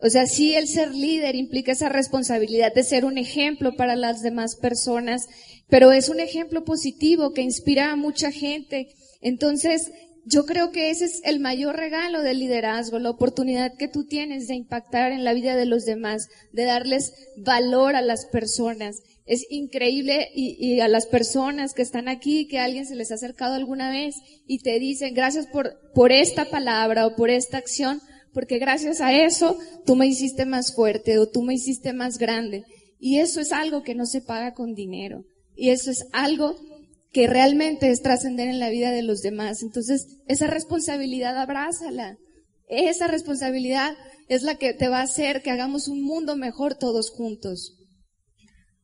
o 0.00 0.08
sea, 0.10 0.26
sí 0.26 0.54
el 0.54 0.66
ser 0.68 0.94
líder 0.94 1.34
implica 1.34 1.72
esa 1.72 1.88
responsabilidad 1.88 2.74
de 2.74 2.82
ser 2.82 3.04
un 3.04 3.18
ejemplo 3.18 3.74
para 3.76 3.96
las 3.96 4.22
demás 4.22 4.56
personas, 4.56 5.26
pero 5.68 5.92
es 5.92 6.08
un 6.08 6.20
ejemplo 6.20 6.64
positivo 6.64 7.32
que 7.32 7.42
inspira 7.42 7.92
a 7.92 7.96
mucha 7.96 8.30
gente. 8.32 8.88
Entonces, 9.20 9.90
yo 10.24 10.44
creo 10.44 10.70
que 10.70 10.90
ese 10.90 11.06
es 11.06 11.20
el 11.24 11.40
mayor 11.40 11.76
regalo 11.76 12.22
del 12.22 12.38
liderazgo, 12.38 12.98
la 12.98 13.10
oportunidad 13.10 13.72
que 13.76 13.88
tú 13.88 14.04
tienes 14.04 14.48
de 14.48 14.54
impactar 14.54 15.12
en 15.12 15.24
la 15.24 15.32
vida 15.32 15.56
de 15.56 15.66
los 15.66 15.84
demás, 15.84 16.28
de 16.52 16.64
darles 16.64 17.12
valor 17.36 17.96
a 17.96 18.02
las 18.02 18.26
personas. 18.26 18.96
Es 19.30 19.46
increíble 19.48 20.28
y, 20.34 20.80
a 20.80 20.88
las 20.88 21.06
personas 21.06 21.72
que 21.72 21.82
están 21.82 22.08
aquí, 22.08 22.48
que 22.48 22.58
alguien 22.58 22.84
se 22.84 22.96
les 22.96 23.12
ha 23.12 23.14
acercado 23.14 23.54
alguna 23.54 23.88
vez 23.88 24.16
y 24.48 24.58
te 24.58 24.80
dicen 24.80 25.14
gracias 25.14 25.46
por, 25.46 25.76
por 25.94 26.10
esta 26.10 26.46
palabra 26.46 27.06
o 27.06 27.14
por 27.14 27.30
esta 27.30 27.56
acción, 27.56 28.02
porque 28.34 28.58
gracias 28.58 29.00
a 29.00 29.12
eso 29.12 29.56
tú 29.86 29.94
me 29.94 30.08
hiciste 30.08 30.46
más 30.46 30.74
fuerte 30.74 31.20
o 31.20 31.28
tú 31.28 31.42
me 31.42 31.54
hiciste 31.54 31.92
más 31.92 32.18
grande. 32.18 32.64
Y 32.98 33.20
eso 33.20 33.40
es 33.40 33.52
algo 33.52 33.84
que 33.84 33.94
no 33.94 34.04
se 34.04 34.20
paga 34.20 34.52
con 34.52 34.74
dinero. 34.74 35.22
Y 35.54 35.70
eso 35.70 35.92
es 35.92 36.08
algo 36.10 36.56
que 37.12 37.28
realmente 37.28 37.88
es 37.88 38.02
trascender 38.02 38.48
en 38.48 38.58
la 38.58 38.68
vida 38.68 38.90
de 38.90 39.02
los 39.02 39.22
demás. 39.22 39.62
Entonces, 39.62 40.08
esa 40.26 40.48
responsabilidad 40.48 41.38
abrázala. 41.38 42.18
Esa 42.66 43.06
responsabilidad 43.06 43.96
es 44.28 44.42
la 44.42 44.56
que 44.56 44.74
te 44.74 44.88
va 44.88 44.98
a 44.98 45.04
hacer 45.04 45.42
que 45.42 45.52
hagamos 45.52 45.86
un 45.86 46.02
mundo 46.02 46.34
mejor 46.34 46.74
todos 46.74 47.10
juntos. 47.10 47.76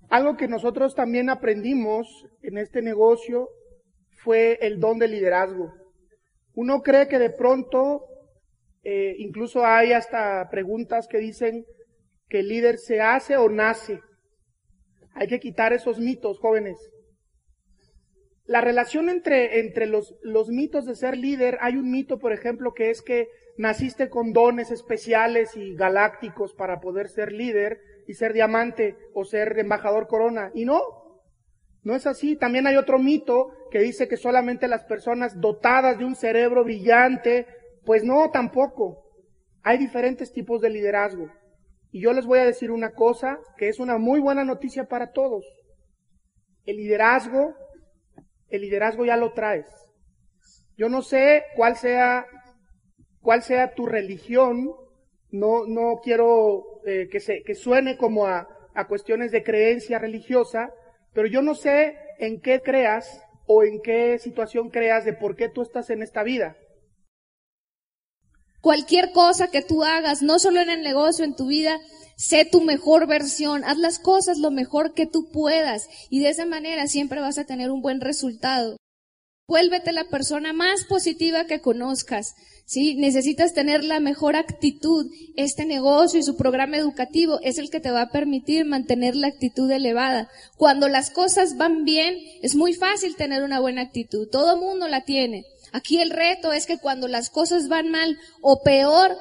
Algo 0.08 0.36
que 0.36 0.46
nosotros 0.46 0.94
también 0.94 1.30
aprendimos 1.30 2.26
en 2.42 2.58
este 2.58 2.80
negocio 2.80 3.48
fue 4.22 4.58
el 4.62 4.78
don 4.78 4.98
de 4.98 5.08
liderazgo. 5.08 5.72
Uno 6.54 6.82
cree 6.82 7.08
que 7.08 7.18
de 7.18 7.30
pronto, 7.30 8.04
eh, 8.84 9.16
incluso 9.18 9.64
hay 9.64 9.92
hasta 9.92 10.48
preguntas 10.48 11.08
que 11.08 11.18
dicen 11.18 11.64
que 12.28 12.40
el 12.40 12.48
líder 12.48 12.78
se 12.78 13.00
hace 13.00 13.36
o 13.36 13.48
nace. 13.48 14.00
Hay 15.14 15.26
que 15.26 15.40
quitar 15.40 15.72
esos 15.72 15.98
mitos, 15.98 16.38
jóvenes. 16.38 16.78
La 18.44 18.60
relación 18.60 19.08
entre, 19.08 19.58
entre 19.58 19.86
los, 19.86 20.14
los 20.22 20.48
mitos 20.50 20.86
de 20.86 20.94
ser 20.94 21.16
líder, 21.16 21.58
hay 21.60 21.76
un 21.76 21.90
mito, 21.90 22.18
por 22.18 22.32
ejemplo, 22.32 22.74
que 22.74 22.90
es 22.90 23.02
que 23.02 23.26
naciste 23.58 24.08
con 24.08 24.32
dones 24.32 24.70
especiales 24.70 25.56
y 25.56 25.74
galácticos 25.74 26.54
para 26.54 26.80
poder 26.80 27.08
ser 27.08 27.32
líder 27.32 27.80
y 28.06 28.14
ser 28.14 28.32
diamante 28.32 28.96
o 29.14 29.24
ser 29.24 29.58
embajador 29.58 30.06
corona. 30.06 30.50
Y 30.54 30.64
no, 30.64 30.80
no 31.82 31.94
es 31.94 32.06
así. 32.06 32.36
También 32.36 32.66
hay 32.66 32.76
otro 32.76 32.98
mito 32.98 33.48
que 33.70 33.80
dice 33.80 34.08
que 34.08 34.16
solamente 34.16 34.68
las 34.68 34.84
personas 34.84 35.40
dotadas 35.40 35.98
de 35.98 36.04
un 36.04 36.14
cerebro 36.14 36.64
brillante, 36.64 37.46
pues 37.84 38.04
no, 38.04 38.30
tampoco. 38.30 39.04
Hay 39.62 39.78
diferentes 39.78 40.32
tipos 40.32 40.60
de 40.60 40.70
liderazgo. 40.70 41.28
Y 41.90 42.00
yo 42.02 42.12
les 42.12 42.26
voy 42.26 42.38
a 42.38 42.44
decir 42.44 42.70
una 42.70 42.92
cosa 42.92 43.38
que 43.56 43.68
es 43.68 43.78
una 43.80 43.98
muy 43.98 44.20
buena 44.20 44.44
noticia 44.44 44.84
para 44.84 45.12
todos. 45.12 45.44
El 46.64 46.76
liderazgo, 46.76 47.54
el 48.48 48.62
liderazgo 48.62 49.04
ya 49.04 49.16
lo 49.16 49.32
traes. 49.32 49.66
Yo 50.76 50.88
no 50.88 51.02
sé 51.02 51.44
cuál 51.56 51.76
sea 51.76 52.26
cuál 53.26 53.42
sea 53.42 53.74
tu 53.74 53.86
religión, 53.86 54.70
no, 55.32 55.66
no 55.66 56.00
quiero 56.00 56.75
eh, 56.86 57.08
que, 57.10 57.20
se, 57.20 57.42
que 57.42 57.54
suene 57.54 57.96
como 57.96 58.26
a, 58.26 58.48
a 58.74 58.86
cuestiones 58.86 59.32
de 59.32 59.42
creencia 59.42 59.98
religiosa, 59.98 60.70
pero 61.12 61.26
yo 61.26 61.42
no 61.42 61.54
sé 61.54 61.96
en 62.18 62.40
qué 62.40 62.62
creas 62.62 63.22
o 63.46 63.64
en 63.64 63.80
qué 63.82 64.18
situación 64.18 64.70
creas 64.70 65.04
de 65.04 65.12
por 65.12 65.34
qué 65.34 65.48
tú 65.48 65.62
estás 65.62 65.90
en 65.90 66.02
esta 66.02 66.22
vida. 66.22 66.56
Cualquier 68.60 69.12
cosa 69.12 69.50
que 69.50 69.62
tú 69.62 69.82
hagas, 69.82 70.22
no 70.22 70.38
solo 70.38 70.60
en 70.60 70.70
el 70.70 70.82
negocio, 70.82 71.24
en 71.24 71.36
tu 71.36 71.48
vida, 71.48 71.78
sé 72.16 72.44
tu 72.44 72.62
mejor 72.62 73.06
versión, 73.06 73.64
haz 73.64 73.78
las 73.78 73.98
cosas 73.98 74.38
lo 74.38 74.50
mejor 74.50 74.94
que 74.94 75.06
tú 75.06 75.30
puedas 75.32 75.88
y 76.08 76.20
de 76.20 76.30
esa 76.30 76.46
manera 76.46 76.86
siempre 76.86 77.20
vas 77.20 77.38
a 77.38 77.44
tener 77.44 77.70
un 77.70 77.82
buen 77.82 78.00
resultado. 78.00 78.76
Vuélvete 79.48 79.92
la 79.92 80.08
persona 80.08 80.52
más 80.52 80.84
positiva 80.84 81.46
que 81.46 81.60
conozcas. 81.60 82.34
¿Sí? 82.66 82.96
Necesitas 82.96 83.54
tener 83.54 83.84
la 83.84 84.00
mejor 84.00 84.36
actitud. 84.36 85.10
Este 85.36 85.64
negocio 85.64 86.20
y 86.20 86.22
su 86.22 86.36
programa 86.36 86.76
educativo 86.76 87.38
es 87.42 87.58
el 87.58 87.70
que 87.70 87.80
te 87.80 87.90
va 87.90 88.02
a 88.02 88.10
permitir 88.10 88.66
mantener 88.66 89.16
la 89.16 89.28
actitud 89.28 89.70
elevada. 89.70 90.28
Cuando 90.58 90.88
las 90.88 91.10
cosas 91.10 91.56
van 91.56 91.84
bien, 91.84 92.16
es 92.42 92.54
muy 92.54 92.74
fácil 92.74 93.16
tener 93.16 93.42
una 93.42 93.60
buena 93.60 93.82
actitud. 93.82 94.28
Todo 94.28 94.58
mundo 94.58 94.88
la 94.88 95.04
tiene. 95.04 95.44
Aquí 95.76 95.98
el 95.98 96.08
reto 96.08 96.54
es 96.54 96.64
que 96.64 96.78
cuando 96.78 97.06
las 97.06 97.28
cosas 97.28 97.68
van 97.68 97.90
mal 97.90 98.16
o 98.40 98.62
peor, 98.62 99.14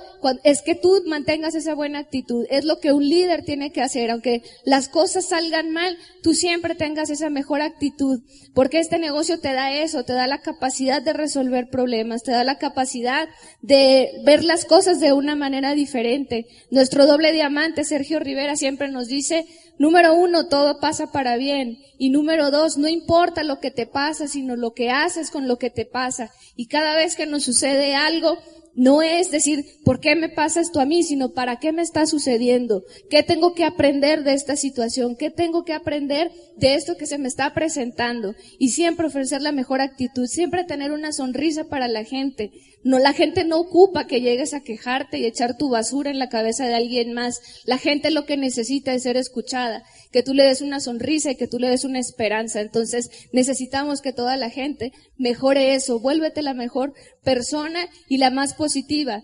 es 0.45 0.61
que 0.61 0.73
tú 0.73 1.03
mantengas 1.05 1.53
esa 1.53 1.75
buena 1.75 1.99
actitud. 1.99 2.45
Es 2.49 2.63
lo 2.63 2.79
que 2.79 2.93
un 2.93 3.03
líder 3.07 3.43
tiene 3.43 3.73
que 3.73 3.81
hacer. 3.81 4.09
Aunque 4.09 4.41
las 4.63 4.87
cosas 4.87 5.27
salgan 5.27 5.71
mal, 5.71 5.97
tú 6.23 6.33
siempre 6.33 6.73
tengas 6.73 7.09
esa 7.09 7.29
mejor 7.29 7.59
actitud. 7.59 8.21
Porque 8.53 8.79
este 8.79 8.99
negocio 8.99 9.37
te 9.41 9.51
da 9.51 9.73
eso, 9.73 10.05
te 10.05 10.13
da 10.13 10.27
la 10.27 10.41
capacidad 10.41 11.01
de 11.01 11.11
resolver 11.11 11.67
problemas, 11.69 12.23
te 12.23 12.31
da 12.31 12.45
la 12.45 12.57
capacidad 12.57 13.27
de 13.61 14.09
ver 14.23 14.45
las 14.45 14.63
cosas 14.63 15.01
de 15.01 15.11
una 15.11 15.35
manera 15.35 15.75
diferente. 15.75 16.45
Nuestro 16.71 17.05
doble 17.05 17.33
diamante, 17.33 17.83
Sergio 17.83 18.19
Rivera, 18.19 18.55
siempre 18.55 18.87
nos 18.87 19.07
dice, 19.07 19.45
Número 19.77 20.13
uno, 20.15 20.47
todo 20.47 20.79
pasa 20.79 21.11
para 21.11 21.37
bien. 21.37 21.79
Y 21.97 22.09
número 22.09 22.51
dos, 22.51 22.77
no 22.77 22.87
importa 22.87 23.43
lo 23.43 23.59
que 23.59 23.71
te 23.71 23.85
pasa, 23.85 24.27
sino 24.27 24.55
lo 24.55 24.73
que 24.73 24.89
haces 24.89 25.31
con 25.31 25.47
lo 25.47 25.57
que 25.57 25.69
te 25.69 25.85
pasa. 25.85 26.31
Y 26.55 26.67
cada 26.67 26.95
vez 26.95 27.15
que 27.15 27.25
nos 27.25 27.43
sucede 27.43 27.95
algo, 27.95 28.37
no 28.75 29.01
es 29.01 29.31
decir, 29.31 29.65
¿por 29.85 30.01
qué 30.01 30.15
me 30.15 30.27
pasa 30.27 30.59
esto 30.59 30.81
a 30.81 30.85
mí? 30.85 31.01
Sino, 31.03 31.31
¿para 31.33 31.59
qué 31.59 31.71
me 31.71 31.81
está 31.81 32.05
sucediendo? 32.05 32.83
¿Qué 33.09 33.23
tengo 33.23 33.53
que 33.53 33.63
aprender 33.63 34.23
de 34.23 34.33
esta 34.33 34.57
situación? 34.57 35.15
¿Qué 35.15 35.31
tengo 35.31 35.63
que 35.63 35.73
aprender 35.73 36.29
de 36.57 36.75
esto 36.75 36.97
que 36.97 37.05
se 37.05 37.17
me 37.17 37.29
está 37.29 37.53
presentando? 37.53 38.35
Y 38.59 38.69
siempre 38.69 39.07
ofrecer 39.07 39.41
la 39.41 39.53
mejor 39.53 39.79
actitud, 39.79 40.27
siempre 40.27 40.65
tener 40.65 40.91
una 40.91 41.13
sonrisa 41.13 41.65
para 41.65 41.87
la 41.87 42.03
gente. 42.03 42.51
No, 42.85 42.99
la 42.99 43.13
gente 43.13 43.45
no 43.45 43.59
ocupa 43.59 44.05
que 44.05 44.21
llegues 44.21 44.53
a 44.53 44.61
quejarte 44.61 45.17
y 45.17 45.25
echar 45.25 45.57
tu 45.57 45.69
basura 45.69 46.11
en 46.11 46.19
la 46.19 46.29
cabeza 46.29 46.67
de 46.67 46.75
alguien 46.75 47.13
más. 47.13 47.41
La 47.65 47.79
gente 47.79 48.11
lo 48.11 48.27
que 48.27 48.37
necesita 48.37 48.93
es 48.93 49.01
ser 49.01 49.17
escuchada, 49.17 49.81
que 50.11 50.21
tú 50.21 50.35
le 50.35 50.43
des 50.43 50.61
una 50.61 50.79
sonrisa 50.79 51.31
y 51.31 51.35
que 51.35 51.47
tú 51.47 51.57
le 51.57 51.67
des 51.67 51.83
una 51.83 51.97
esperanza. 51.97 52.61
Entonces, 52.61 53.09
necesitamos 53.31 54.01
que 54.01 54.13
toda 54.13 54.37
la 54.37 54.51
gente 54.51 54.91
mejore 55.17 55.73
eso. 55.73 55.99
Vuélvete 55.99 56.43
la 56.43 56.53
mejor 56.53 56.93
persona 57.23 57.89
y 58.07 58.19
la 58.19 58.29
más 58.29 58.53
positiva. 58.53 59.23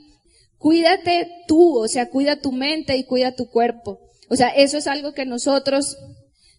Cuídate 0.58 1.30
tú, 1.48 1.78
o 1.78 1.88
sea, 1.88 2.10
cuida 2.10 2.38
tu 2.38 2.52
mente 2.52 2.98
y 2.98 3.04
cuida 3.04 3.36
tu 3.36 3.46
cuerpo. 3.46 4.00
O 4.28 4.36
sea, 4.36 4.48
eso 4.48 4.80
es 4.80 4.88
algo 4.88 5.14
que 5.14 5.28
nosotros, 5.28 5.98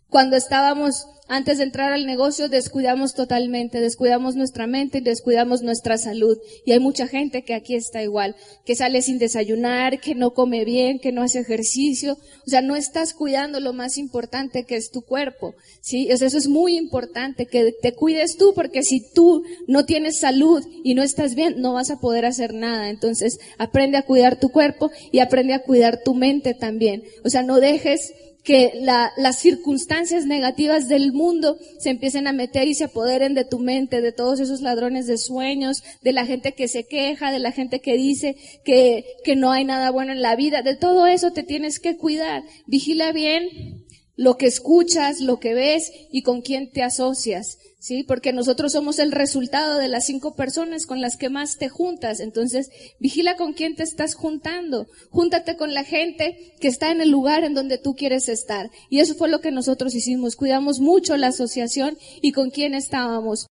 cuando 0.08 0.36
estábamos 0.36 1.04
antes 1.32 1.56
de 1.56 1.64
entrar 1.64 1.94
al 1.94 2.04
negocio 2.04 2.50
descuidamos 2.50 3.14
totalmente, 3.14 3.80
descuidamos 3.80 4.36
nuestra 4.36 4.66
mente 4.66 4.98
y 4.98 5.00
descuidamos 5.00 5.62
nuestra 5.62 5.96
salud. 5.96 6.36
Y 6.66 6.72
hay 6.72 6.78
mucha 6.78 7.06
gente 7.08 7.42
que 7.42 7.54
aquí 7.54 7.74
está 7.74 8.02
igual, 8.02 8.36
que 8.66 8.76
sale 8.76 9.00
sin 9.00 9.18
desayunar, 9.18 9.98
que 9.98 10.14
no 10.14 10.34
come 10.34 10.66
bien, 10.66 10.98
que 10.98 11.10
no 11.10 11.22
hace 11.22 11.38
ejercicio. 11.38 12.18
O 12.46 12.50
sea, 12.50 12.60
no 12.60 12.76
estás 12.76 13.14
cuidando 13.14 13.60
lo 13.60 13.72
más 13.72 13.96
importante 13.96 14.64
que 14.64 14.76
es 14.76 14.90
tu 14.90 15.00
cuerpo. 15.00 15.54
¿sí? 15.80 16.12
O 16.12 16.16
sea, 16.18 16.28
eso 16.28 16.36
es 16.36 16.48
muy 16.48 16.76
importante, 16.76 17.46
que 17.46 17.72
te 17.80 17.94
cuides 17.94 18.36
tú, 18.36 18.52
porque 18.54 18.82
si 18.82 19.00
tú 19.00 19.42
no 19.66 19.86
tienes 19.86 20.18
salud 20.18 20.62
y 20.84 20.92
no 20.92 21.02
estás 21.02 21.34
bien, 21.34 21.62
no 21.62 21.72
vas 21.72 21.90
a 21.90 21.98
poder 21.98 22.26
hacer 22.26 22.52
nada. 22.52 22.90
Entonces, 22.90 23.38
aprende 23.56 23.96
a 23.96 24.04
cuidar 24.04 24.38
tu 24.38 24.50
cuerpo 24.50 24.90
y 25.10 25.20
aprende 25.20 25.54
a 25.54 25.62
cuidar 25.62 26.02
tu 26.04 26.12
mente 26.12 26.52
también. 26.52 27.04
O 27.24 27.30
sea, 27.30 27.42
no 27.42 27.58
dejes 27.58 28.12
que 28.42 28.72
las 28.82 29.38
circunstancias 29.38 30.26
negativas 30.26 30.88
del 30.88 31.12
mundo 31.12 31.58
se 31.78 31.90
empiecen 31.90 32.26
a 32.26 32.32
meter 32.32 32.66
y 32.66 32.74
se 32.74 32.84
apoderen 32.84 33.34
de 33.34 33.44
tu 33.44 33.58
mente, 33.58 34.00
de 34.00 34.12
todos 34.12 34.40
esos 34.40 34.60
ladrones 34.60 35.06
de 35.06 35.18
sueños, 35.18 35.84
de 36.02 36.12
la 36.12 36.26
gente 36.26 36.52
que 36.52 36.66
se 36.66 36.84
queja, 36.84 37.30
de 37.30 37.38
la 37.38 37.52
gente 37.52 37.80
que 37.80 37.96
dice 37.96 38.36
que, 38.64 39.04
que 39.24 39.36
no 39.36 39.52
hay 39.52 39.64
nada 39.64 39.90
bueno 39.90 40.12
en 40.12 40.22
la 40.22 40.34
vida, 40.34 40.62
de 40.62 40.76
todo 40.76 41.06
eso 41.06 41.32
te 41.32 41.44
tienes 41.44 41.78
que 41.78 41.96
cuidar. 41.96 42.42
Vigila 42.66 43.12
bien 43.12 43.84
lo 44.16 44.36
que 44.36 44.46
escuchas, 44.46 45.20
lo 45.20 45.38
que 45.38 45.54
ves 45.54 45.92
y 46.10 46.22
con 46.22 46.42
quién 46.42 46.70
te 46.70 46.82
asocias. 46.82 47.58
¿Sí? 47.82 48.04
Porque 48.04 48.32
nosotros 48.32 48.72
somos 48.72 49.00
el 49.00 49.10
resultado 49.10 49.78
de 49.78 49.88
las 49.88 50.06
cinco 50.06 50.36
personas 50.36 50.86
con 50.86 51.00
las 51.00 51.16
que 51.16 51.28
más 51.28 51.58
te 51.58 51.68
juntas. 51.68 52.20
Entonces, 52.20 52.70
vigila 53.00 53.36
con 53.36 53.54
quién 53.54 53.74
te 53.74 53.82
estás 53.82 54.14
juntando. 54.14 54.86
Júntate 55.10 55.56
con 55.56 55.74
la 55.74 55.82
gente 55.82 56.54
que 56.60 56.68
está 56.68 56.92
en 56.92 57.00
el 57.00 57.10
lugar 57.10 57.42
en 57.42 57.54
donde 57.54 57.78
tú 57.78 57.94
quieres 57.94 58.28
estar. 58.28 58.70
Y 58.88 59.00
eso 59.00 59.16
fue 59.16 59.28
lo 59.28 59.40
que 59.40 59.50
nosotros 59.50 59.96
hicimos. 59.96 60.36
Cuidamos 60.36 60.78
mucho 60.78 61.16
la 61.16 61.26
asociación 61.28 61.98
y 62.22 62.30
con 62.30 62.50
quién 62.50 62.74
estábamos. 62.74 63.48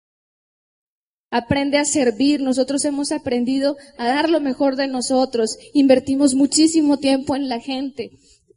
Aprende 1.31 1.79
a 1.79 1.85
servir. 1.85 2.41
Nosotros 2.41 2.85
hemos 2.85 3.13
aprendido 3.13 3.77
a 3.97 4.09
dar 4.09 4.29
lo 4.29 4.41
mejor 4.41 4.75
de 4.75 4.89
nosotros. 4.89 5.57
Invertimos 5.73 6.35
muchísimo 6.35 6.99
tiempo 6.99 7.37
en 7.37 7.49
la 7.49 7.61
gente. 7.61 8.11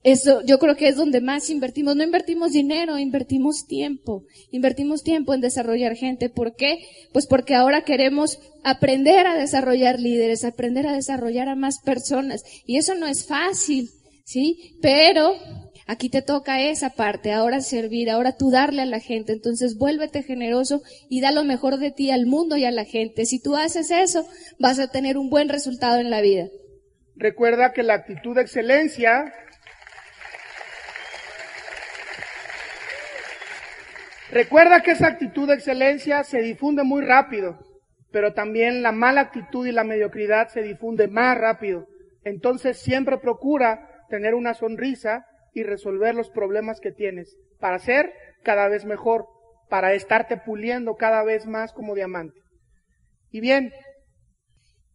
Eso 0.04 0.42
yo 0.46 0.60
creo 0.60 0.76
que 0.76 0.88
es 0.88 0.96
donde 0.96 1.20
más 1.20 1.50
invertimos. 1.50 1.96
No 1.96 2.04
invertimos 2.04 2.54
dinero, 2.54 2.98
invertimos 2.98 3.66
tiempo. 3.68 4.24
Invertimos 4.52 5.04
tiempo 5.04 5.34
en 5.34 5.42
desarrollar 5.42 5.96
gente. 5.96 6.30
¿Por 6.30 6.56
qué? 6.56 6.80
Pues 7.12 7.28
porque 7.28 7.56
ahora 7.56 7.84
queremos 7.84 8.40
aprender 8.64 9.28
a 9.28 9.36
desarrollar 9.36 10.00
líderes, 10.00 10.46
aprender 10.46 10.88
a 10.88 10.94
desarrollar 10.94 11.50
a 11.50 11.56
más 11.56 11.82
personas. 11.82 12.44
Y 12.66 12.78
eso 12.78 12.96
no 12.96 13.08
es 13.08 13.28
fácil, 13.28 13.90
¿sí? 14.24 14.78
Pero 14.82 15.36
aquí 15.86 16.08
te 16.08 16.22
toca 16.22 16.62
esa 16.62 16.92
parte, 16.92 17.34
ahora 17.34 17.60
servir, 17.60 18.10
ahora 18.10 18.38
tú 18.38 18.52
darle 18.52 18.84
a 18.84 18.86
la 18.86 19.02
gente. 19.02 19.34
Entonces 19.34 19.76
vuélvete 19.76 20.24
generoso 20.24 20.82
y 21.10 21.20
da 21.20 21.34
lo 21.34 21.44
mejor 21.44 21.78
de 21.78 21.92
ti 21.92 22.10
al 22.10 22.26
mundo 22.26 22.56
y 22.56 22.64
a 22.64 22.72
la 22.72 22.86
gente. 22.86 23.26
Si 23.26 23.42
tú 23.42 23.58
haces 23.58 23.92
eso, 23.92 24.26
vas 24.60 24.80
a 24.80 24.90
tener 24.90 25.18
un 25.18 25.30
buen 25.30 25.50
resultado 25.50 26.00
en 26.00 26.10
la 26.10 26.22
vida. 26.22 26.48
Recuerda 27.18 27.74
que 27.74 27.84
la 27.84 27.96
actitud 27.96 28.34
de 28.36 28.44
excelencia 28.44 29.34
Recuerda 34.32 34.82
que 34.82 34.92
esa 34.92 35.08
actitud 35.08 35.48
de 35.48 35.56
excelencia 35.56 36.24
se 36.24 36.42
difunde 36.42 36.84
muy 36.84 37.04
rápido, 37.04 37.58
pero 38.12 38.34
también 38.34 38.84
la 38.84 38.92
mala 38.92 39.22
actitud 39.22 39.66
y 39.66 39.72
la 39.72 39.84
mediocridad 39.84 40.50
se 40.50 40.62
difunde 40.62 41.08
más 41.08 41.38
rápido. 41.38 41.88
Entonces 42.24 42.78
siempre 42.78 43.18
procura 43.18 43.90
tener 44.10 44.36
una 44.36 44.54
sonrisa 44.54 45.26
y 45.54 45.64
resolver 45.64 46.16
los 46.16 46.30
problemas 46.30 46.80
que 46.80 46.92
tienes 46.92 47.38
para 47.60 47.80
ser 47.80 48.14
cada 48.44 48.68
vez 48.68 48.86
mejor, 48.86 49.26
para 49.70 49.94
estarte 49.94 50.38
puliendo 50.38 50.96
cada 50.96 51.24
vez 51.24 51.46
más 51.46 51.74
como 51.74 51.96
diamante. 51.96 52.40
Y 53.32 53.42
bien. 53.42 53.72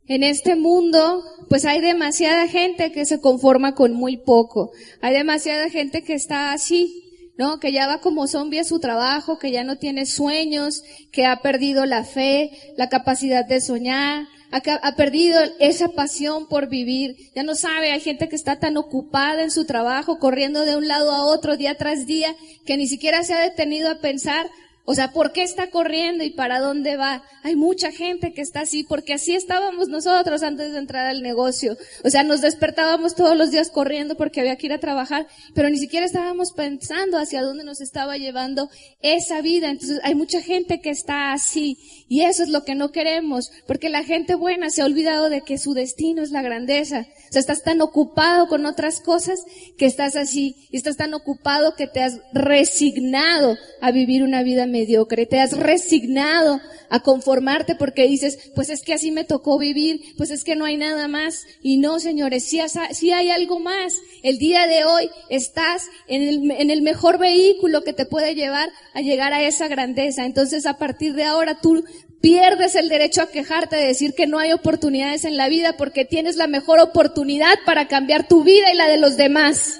En 0.06 0.22
este 0.22 0.54
mundo, 0.54 1.22
pues 1.48 1.64
hay 1.64 1.80
demasiada 1.80 2.46
gente 2.46 2.92
que 2.92 3.06
se 3.06 3.20
conforma 3.22 3.74
con 3.74 3.94
muy 3.94 4.18
poco. 4.18 4.70
Hay 5.00 5.14
demasiada 5.14 5.70
gente 5.70 6.02
que 6.02 6.12
está 6.12 6.52
así, 6.52 7.03
¿no? 7.36 7.58
Que 7.60 7.72
ya 7.72 7.86
va 7.86 8.00
como 8.00 8.26
zombie 8.26 8.60
a 8.60 8.64
su 8.64 8.78
trabajo, 8.78 9.38
que 9.38 9.50
ya 9.50 9.64
no 9.64 9.76
tiene 9.76 10.06
sueños, 10.06 10.82
que 11.10 11.26
ha 11.26 11.36
perdido 11.40 11.86
la 11.86 12.04
fe, 12.04 12.50
la 12.76 12.88
capacidad 12.88 13.44
de 13.44 13.60
soñar, 13.60 14.26
ha, 14.50 14.94
perdido 14.94 15.40
esa 15.58 15.88
pasión 15.88 16.46
por 16.46 16.68
vivir, 16.68 17.16
ya 17.34 17.42
no 17.42 17.56
sabe, 17.56 17.90
hay 17.90 18.00
gente 18.00 18.28
que 18.28 18.36
está 18.36 18.60
tan 18.60 18.76
ocupada 18.76 19.42
en 19.42 19.50
su 19.50 19.64
trabajo, 19.64 20.18
corriendo 20.18 20.64
de 20.64 20.76
un 20.76 20.86
lado 20.86 21.10
a 21.10 21.24
otro 21.24 21.56
día 21.56 21.76
tras 21.76 22.06
día, 22.06 22.34
que 22.64 22.76
ni 22.76 22.86
siquiera 22.86 23.24
se 23.24 23.34
ha 23.34 23.40
detenido 23.40 23.90
a 23.90 23.98
pensar 23.98 24.48
o 24.86 24.94
sea, 24.94 25.12
¿por 25.12 25.32
qué 25.32 25.42
está 25.42 25.70
corriendo 25.70 26.24
y 26.24 26.30
para 26.30 26.60
dónde 26.60 26.96
va? 26.96 27.22
Hay 27.42 27.56
mucha 27.56 27.90
gente 27.90 28.34
que 28.34 28.42
está 28.42 28.60
así, 28.60 28.84
porque 28.84 29.14
así 29.14 29.34
estábamos 29.34 29.88
nosotros 29.88 30.42
antes 30.42 30.72
de 30.72 30.78
entrar 30.78 31.06
al 31.06 31.22
negocio. 31.22 31.78
O 32.04 32.10
sea, 32.10 32.22
nos 32.22 32.42
despertábamos 32.42 33.14
todos 33.14 33.34
los 33.34 33.50
días 33.50 33.70
corriendo 33.70 34.14
porque 34.14 34.40
había 34.40 34.56
que 34.56 34.66
ir 34.66 34.74
a 34.74 34.80
trabajar, 34.80 35.26
pero 35.54 35.70
ni 35.70 35.78
siquiera 35.78 36.04
estábamos 36.04 36.52
pensando 36.52 37.16
hacia 37.16 37.40
dónde 37.40 37.64
nos 37.64 37.80
estaba 37.80 38.18
llevando 38.18 38.68
esa 39.00 39.40
vida. 39.40 39.70
Entonces, 39.70 40.00
hay 40.04 40.14
mucha 40.14 40.42
gente 40.42 40.82
que 40.82 40.90
está 40.90 41.32
así. 41.32 41.78
Y 42.06 42.20
eso 42.20 42.42
es 42.42 42.50
lo 42.50 42.64
que 42.64 42.74
no 42.74 42.92
queremos, 42.92 43.50
porque 43.66 43.88
la 43.88 44.04
gente 44.04 44.34
buena 44.34 44.68
se 44.68 44.82
ha 44.82 44.84
olvidado 44.84 45.30
de 45.30 45.40
que 45.40 45.56
su 45.56 45.72
destino 45.72 46.22
es 46.22 46.30
la 46.30 46.42
grandeza. 46.42 47.06
O 47.30 47.32
sea, 47.32 47.40
estás 47.40 47.62
tan 47.62 47.80
ocupado 47.80 48.48
con 48.48 48.66
otras 48.66 49.00
cosas 49.00 49.40
que 49.78 49.86
estás 49.86 50.14
así. 50.14 50.68
Y 50.70 50.76
estás 50.76 50.98
tan 50.98 51.14
ocupado 51.14 51.74
que 51.74 51.86
te 51.86 52.02
has 52.02 52.20
resignado 52.34 53.56
a 53.80 53.90
vivir 53.90 54.22
una 54.22 54.42
vida 54.42 54.66
mediocre, 54.74 55.24
te 55.24 55.38
has 55.38 55.56
resignado 55.56 56.60
a 56.90 57.00
conformarte 57.00 57.76
porque 57.76 58.08
dices, 58.08 58.50
pues 58.56 58.70
es 58.70 58.82
que 58.82 58.92
así 58.92 59.12
me 59.12 59.22
tocó 59.22 59.56
vivir, 59.56 60.00
pues 60.16 60.30
es 60.30 60.42
que 60.42 60.56
no 60.56 60.64
hay 60.64 60.76
nada 60.76 61.06
más. 61.06 61.46
Y 61.62 61.78
no, 61.78 62.00
señores, 62.00 62.44
sí, 62.44 63.10
hay 63.12 63.30
algo 63.30 63.60
más. 63.60 63.94
El 64.24 64.38
día 64.38 64.66
de 64.66 64.84
hoy 64.84 65.08
estás 65.28 65.84
en 66.08 66.22
el, 66.22 66.50
en 66.50 66.70
el 66.70 66.82
mejor 66.82 67.18
vehículo 67.18 67.84
que 67.84 67.92
te 67.92 68.04
puede 68.04 68.34
llevar 68.34 68.68
a 68.94 69.00
llegar 69.00 69.32
a 69.32 69.42
esa 69.44 69.68
grandeza. 69.68 70.26
Entonces, 70.26 70.66
a 70.66 70.76
partir 70.76 71.14
de 71.14 71.24
ahora 71.24 71.60
tú 71.60 71.84
pierdes 72.20 72.74
el 72.74 72.88
derecho 72.88 73.22
a 73.22 73.30
quejarte 73.30 73.76
de 73.76 73.86
decir 73.86 74.14
que 74.14 74.26
no 74.26 74.38
hay 74.38 74.52
oportunidades 74.52 75.24
en 75.24 75.36
la 75.36 75.48
vida 75.48 75.76
porque 75.76 76.04
tienes 76.04 76.36
la 76.36 76.48
mejor 76.48 76.80
oportunidad 76.80 77.54
para 77.64 77.86
cambiar 77.86 78.26
tu 78.26 78.42
vida 78.42 78.72
y 78.72 78.76
la 78.76 78.88
de 78.88 78.96
los 78.96 79.16
demás. 79.16 79.78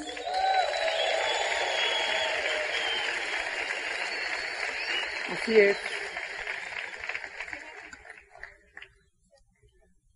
Es. 5.52 5.76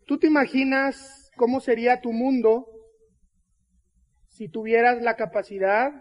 ¿Tú 0.07 0.19
te 0.19 0.27
imaginas 0.27 1.31
cómo 1.37 1.61
sería 1.61 2.01
tu 2.01 2.13
mundo 2.13 2.67
si 4.27 4.49
tuvieras 4.49 5.03
la 5.03 5.17
capacidad, 5.17 5.93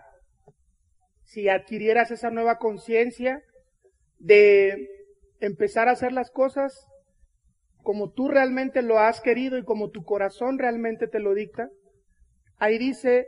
si 1.23 1.49
adquirieras 1.49 2.11
esa 2.11 2.30
nueva 2.30 2.57
conciencia 2.57 3.43
de 4.17 4.89
empezar 5.41 5.89
a 5.89 5.91
hacer 5.91 6.13
las 6.13 6.32
cosas 6.32 6.88
como 7.84 8.11
tú 8.11 8.30
realmente 8.30 8.82
lo 8.82 8.99
has 8.99 9.21
querido 9.21 9.57
y 9.57 9.63
como 9.63 9.91
tu 9.91 10.03
corazón 10.03 10.57
realmente 10.57 11.07
te 11.07 11.19
lo 11.19 11.34
dicta? 11.34 11.69
Ahí 12.59 12.78
dice, 12.78 13.28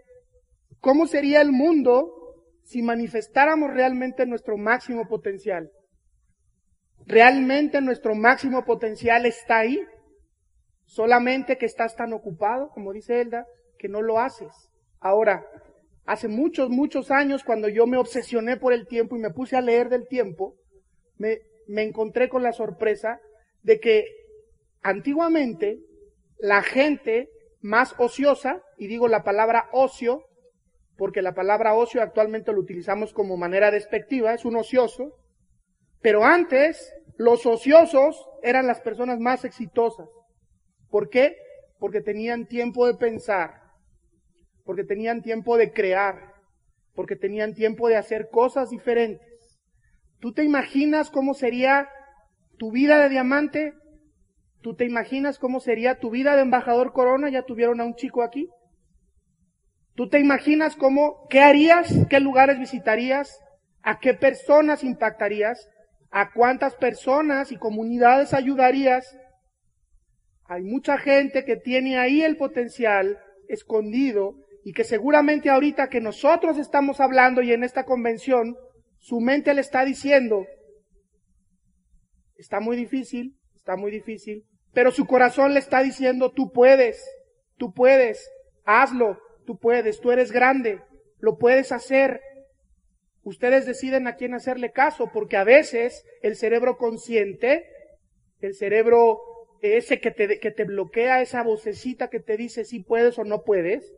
¿cómo 0.79 1.07
sería 1.07 1.41
el 1.41 1.51
mundo 1.51 2.09
si 2.63 2.81
manifestáramos 2.81 3.73
realmente 3.73 4.25
nuestro 4.25 4.57
máximo 4.57 5.07
potencial? 5.07 5.69
¿Realmente 7.09 7.81
nuestro 7.81 8.13
máximo 8.13 8.65
potencial 8.65 9.25
está 9.25 9.57
ahí? 9.57 9.83
Solamente 10.85 11.57
que 11.57 11.65
estás 11.65 11.95
tan 11.95 12.13
ocupado, 12.13 12.69
como 12.69 12.93
dice 12.93 13.19
Elda, 13.19 13.47
que 13.79 13.89
no 13.89 14.03
lo 14.03 14.19
haces. 14.19 14.53
Ahora, 14.99 15.43
hace 16.05 16.27
muchos, 16.27 16.69
muchos 16.69 17.09
años, 17.09 17.43
cuando 17.43 17.67
yo 17.67 17.87
me 17.87 17.97
obsesioné 17.97 18.57
por 18.57 18.73
el 18.73 18.85
tiempo 18.85 19.17
y 19.17 19.21
me 19.21 19.31
puse 19.31 19.57
a 19.57 19.61
leer 19.61 19.89
del 19.89 20.07
tiempo, 20.07 20.53
me, 21.17 21.39
me 21.67 21.81
encontré 21.81 22.29
con 22.29 22.43
la 22.43 22.51
sorpresa 22.51 23.19
de 23.63 23.79
que 23.79 24.05
antiguamente 24.83 25.79
la 26.37 26.61
gente 26.61 27.31
más 27.59 27.95
ociosa, 27.97 28.61
y 28.77 28.85
digo 28.85 29.07
la 29.07 29.23
palabra 29.23 29.67
ocio, 29.73 30.25
porque 30.95 31.23
la 31.23 31.33
palabra 31.33 31.73
ocio 31.73 32.03
actualmente 32.03 32.53
lo 32.53 32.59
utilizamos 32.59 33.13
como 33.13 33.35
manera 33.35 33.71
despectiva, 33.71 34.35
es 34.35 34.45
un 34.45 34.57
ocioso, 34.57 35.15
pero 36.01 36.23
antes 36.23 36.93
los 37.19 37.45
ociosos 37.45 38.29
eran 38.43 38.65
las 38.65 38.79
personas 38.79 39.19
más 39.19 39.43
exitosas. 39.43 40.07
¿Por 40.89 41.09
qué? 41.09 41.35
Porque 41.77 41.99
tenían 41.99 42.47
tiempo 42.47 42.87
de 42.87 42.93
pensar, 42.93 43.61
porque 44.63 44.85
tenían 44.85 45.21
tiempo 45.21 45.57
de 45.57 45.73
crear, 45.73 46.15
porque 46.95 47.17
tenían 47.17 47.53
tiempo 47.53 47.89
de 47.89 47.97
hacer 47.97 48.29
cosas 48.31 48.69
diferentes. 48.69 49.59
¿Tú 50.21 50.31
te 50.31 50.45
imaginas 50.45 51.11
cómo 51.11 51.33
sería 51.33 51.89
tu 52.57 52.71
vida 52.71 52.99
de 52.99 53.09
diamante? 53.09 53.73
¿Tú 54.61 54.75
te 54.75 54.85
imaginas 54.85 55.39
cómo 55.39 55.59
sería 55.59 55.99
tu 55.99 56.11
vida 56.11 56.37
de 56.37 56.43
embajador 56.43 56.93
corona? 56.93 57.29
Ya 57.29 57.43
tuvieron 57.43 57.81
a 57.81 57.85
un 57.85 57.95
chico 57.95 58.23
aquí. 58.23 58.47
¿Tú 59.93 60.07
te 60.07 60.19
imaginas 60.19 60.77
cómo, 60.77 61.27
qué 61.29 61.41
harías, 61.41 61.93
qué 62.09 62.21
lugares 62.21 62.59
visitarías, 62.59 63.41
a 63.81 63.99
qué 63.99 64.13
personas 64.13 64.85
impactarías? 64.85 65.67
¿A 66.11 66.31
cuántas 66.33 66.75
personas 66.75 67.51
y 67.51 67.57
comunidades 67.57 68.33
ayudarías? 68.33 69.15
Hay 70.45 70.63
mucha 70.63 70.97
gente 70.97 71.45
que 71.45 71.55
tiene 71.55 71.99
ahí 71.99 72.23
el 72.23 72.37
potencial 72.37 73.19
escondido 73.47 74.35
y 74.63 74.73
que 74.73 74.83
seguramente 74.83 75.49
ahorita 75.49 75.89
que 75.89 76.01
nosotros 76.01 76.57
estamos 76.57 76.99
hablando 76.99 77.41
y 77.41 77.53
en 77.53 77.63
esta 77.63 77.85
convención, 77.85 78.57
su 78.97 79.19
mente 79.19 79.53
le 79.53 79.61
está 79.61 79.85
diciendo, 79.85 80.45
está 82.35 82.59
muy 82.59 82.75
difícil, 82.75 83.37
está 83.55 83.75
muy 83.75 83.91
difícil, 83.91 84.45
pero 84.73 84.91
su 84.91 85.05
corazón 85.05 85.53
le 85.53 85.59
está 85.59 85.81
diciendo, 85.83 86.31
tú 86.31 86.51
puedes, 86.51 87.03
tú 87.57 87.73
puedes, 87.73 88.29
hazlo, 88.65 89.19
tú 89.45 89.57
puedes, 89.57 89.99
tú 89.99 90.11
eres 90.11 90.31
grande, 90.31 90.81
lo 91.19 91.37
puedes 91.37 91.71
hacer, 91.71 92.21
Ustedes 93.23 93.65
deciden 93.65 94.07
a 94.07 94.15
quién 94.15 94.33
hacerle 94.33 94.71
caso, 94.71 95.09
porque 95.13 95.37
a 95.37 95.43
veces 95.43 96.05
el 96.21 96.35
cerebro 96.35 96.77
consciente, 96.77 97.65
el 98.39 98.55
cerebro 98.55 99.19
ese 99.61 99.99
que 99.99 100.11
te, 100.11 100.39
que 100.39 100.51
te 100.51 100.63
bloquea, 100.63 101.21
esa 101.21 101.43
vocecita 101.43 102.09
que 102.09 102.19
te 102.19 102.37
dice 102.37 102.63
si 102.63 102.81
puedes 102.81 103.19
o 103.19 103.25
no 103.25 103.43
puedes, 103.43 103.93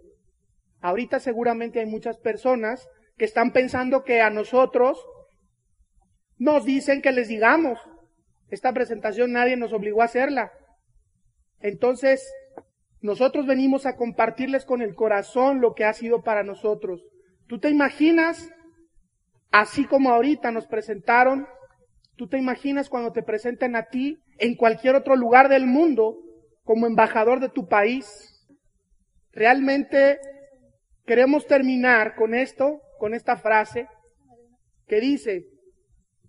ahorita 0.82 1.20
seguramente 1.20 1.80
hay 1.80 1.86
muchas 1.86 2.18
personas 2.18 2.88
que 3.18 3.26
están 3.26 3.52
pensando 3.52 4.04
que 4.04 4.22
a 4.22 4.32
nosotros 4.32 5.00
nos 6.38 6.66
dicen 6.66 7.02
que 7.02 7.12
les 7.12 7.28
digamos. 7.28 7.80
Esta 8.50 8.74
presentación 8.74 9.32
nadie 9.32 9.56
nos 9.56 9.74
obligó 9.74 10.02
a 10.02 10.06
hacerla. 10.06 10.52
Entonces, 11.60 12.28
nosotros 13.00 13.46
venimos 13.46 13.86
a 13.86 13.96
compartirles 13.96 14.66
con 14.66 14.82
el 14.82 14.96
corazón 14.96 15.62
lo 15.62 15.74
que 15.76 15.86
ha 15.86 15.94
sido 15.94 16.24
para 16.24 16.44
nosotros. 16.44 17.04
¿Tú 17.48 17.60
te 17.60 17.70
imaginas 17.70 18.50
Así 19.52 19.86
como 19.86 20.12
ahorita 20.12 20.52
nos 20.52 20.66
presentaron, 20.66 21.48
tú 22.16 22.28
te 22.28 22.38
imaginas 22.38 22.90
cuando 22.90 23.12
te 23.12 23.22
presenten 23.22 23.76
a 23.76 23.88
ti 23.88 24.18
en 24.38 24.56
cualquier 24.56 24.96
otro 24.96 25.16
lugar 25.16 25.50
del 25.50 25.66
mundo 25.66 26.18
como 26.64 26.88
embajador 26.88 27.42
de 27.42 27.50
tu 27.50 27.68
país. 27.68 28.08
Realmente 29.32 30.20
queremos 31.06 31.46
terminar 31.48 32.16
con 32.16 32.34
esto, 32.34 32.82
con 32.98 33.14
esta 33.14 33.36
frase 33.36 33.88
que 34.88 35.02
dice, 35.02 35.46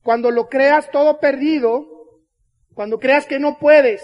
cuando 0.02 0.30
lo 0.30 0.48
creas 0.48 0.90
todo 0.90 1.20
perdido, 1.20 1.86
cuando 2.74 2.98
creas 2.98 3.26
que 3.26 3.38
no 3.38 3.58
puedes, 3.58 4.02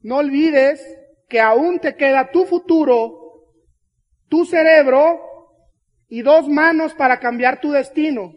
no 0.00 0.16
olvides 0.16 0.84
que 1.28 1.40
aún 1.40 1.78
te 1.78 1.94
queda 1.94 2.30
tu 2.30 2.44
futuro, 2.44 3.44
tu 4.28 4.44
cerebro 4.44 5.20
y 6.08 6.22
dos 6.22 6.48
manos 6.48 6.94
para 6.94 7.20
cambiar 7.20 7.60
tu 7.60 7.72
destino. 7.72 8.34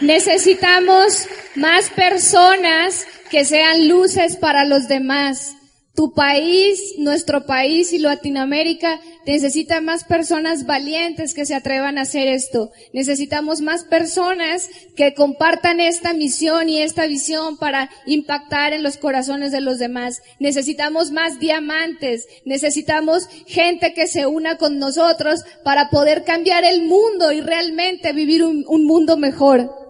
Necesitamos 0.00 1.26
más 1.56 1.90
personas 1.90 3.06
que 3.30 3.44
sean 3.44 3.88
luces 3.88 4.36
para 4.36 4.64
los 4.64 4.86
demás. 4.88 5.54
Tu 5.94 6.14
país, 6.14 6.94
nuestro 6.98 7.46
país 7.46 7.92
y 7.92 7.98
Latinoamérica 7.98 9.00
necesita 9.28 9.82
más 9.82 10.04
personas 10.04 10.64
valientes 10.64 11.34
que 11.34 11.44
se 11.44 11.54
atrevan 11.54 11.98
a 11.98 12.02
hacer 12.02 12.28
esto. 12.28 12.70
Necesitamos 12.94 13.60
más 13.60 13.84
personas 13.84 14.70
que 14.96 15.12
compartan 15.12 15.80
esta 15.80 16.14
misión 16.14 16.70
y 16.70 16.80
esta 16.80 17.06
visión 17.06 17.58
para 17.58 17.90
impactar 18.06 18.72
en 18.72 18.82
los 18.82 18.96
corazones 18.96 19.52
de 19.52 19.60
los 19.60 19.78
demás. 19.78 20.22
Necesitamos 20.40 21.10
más 21.10 21.38
diamantes. 21.38 22.26
Necesitamos 22.46 23.28
gente 23.46 23.92
que 23.92 24.06
se 24.06 24.26
una 24.26 24.56
con 24.56 24.78
nosotros 24.78 25.44
para 25.62 25.90
poder 25.90 26.24
cambiar 26.24 26.64
el 26.64 26.86
mundo 26.86 27.30
y 27.30 27.42
realmente 27.42 28.14
vivir 28.14 28.42
un, 28.42 28.64
un 28.66 28.86
mundo 28.86 29.18
mejor. 29.18 29.87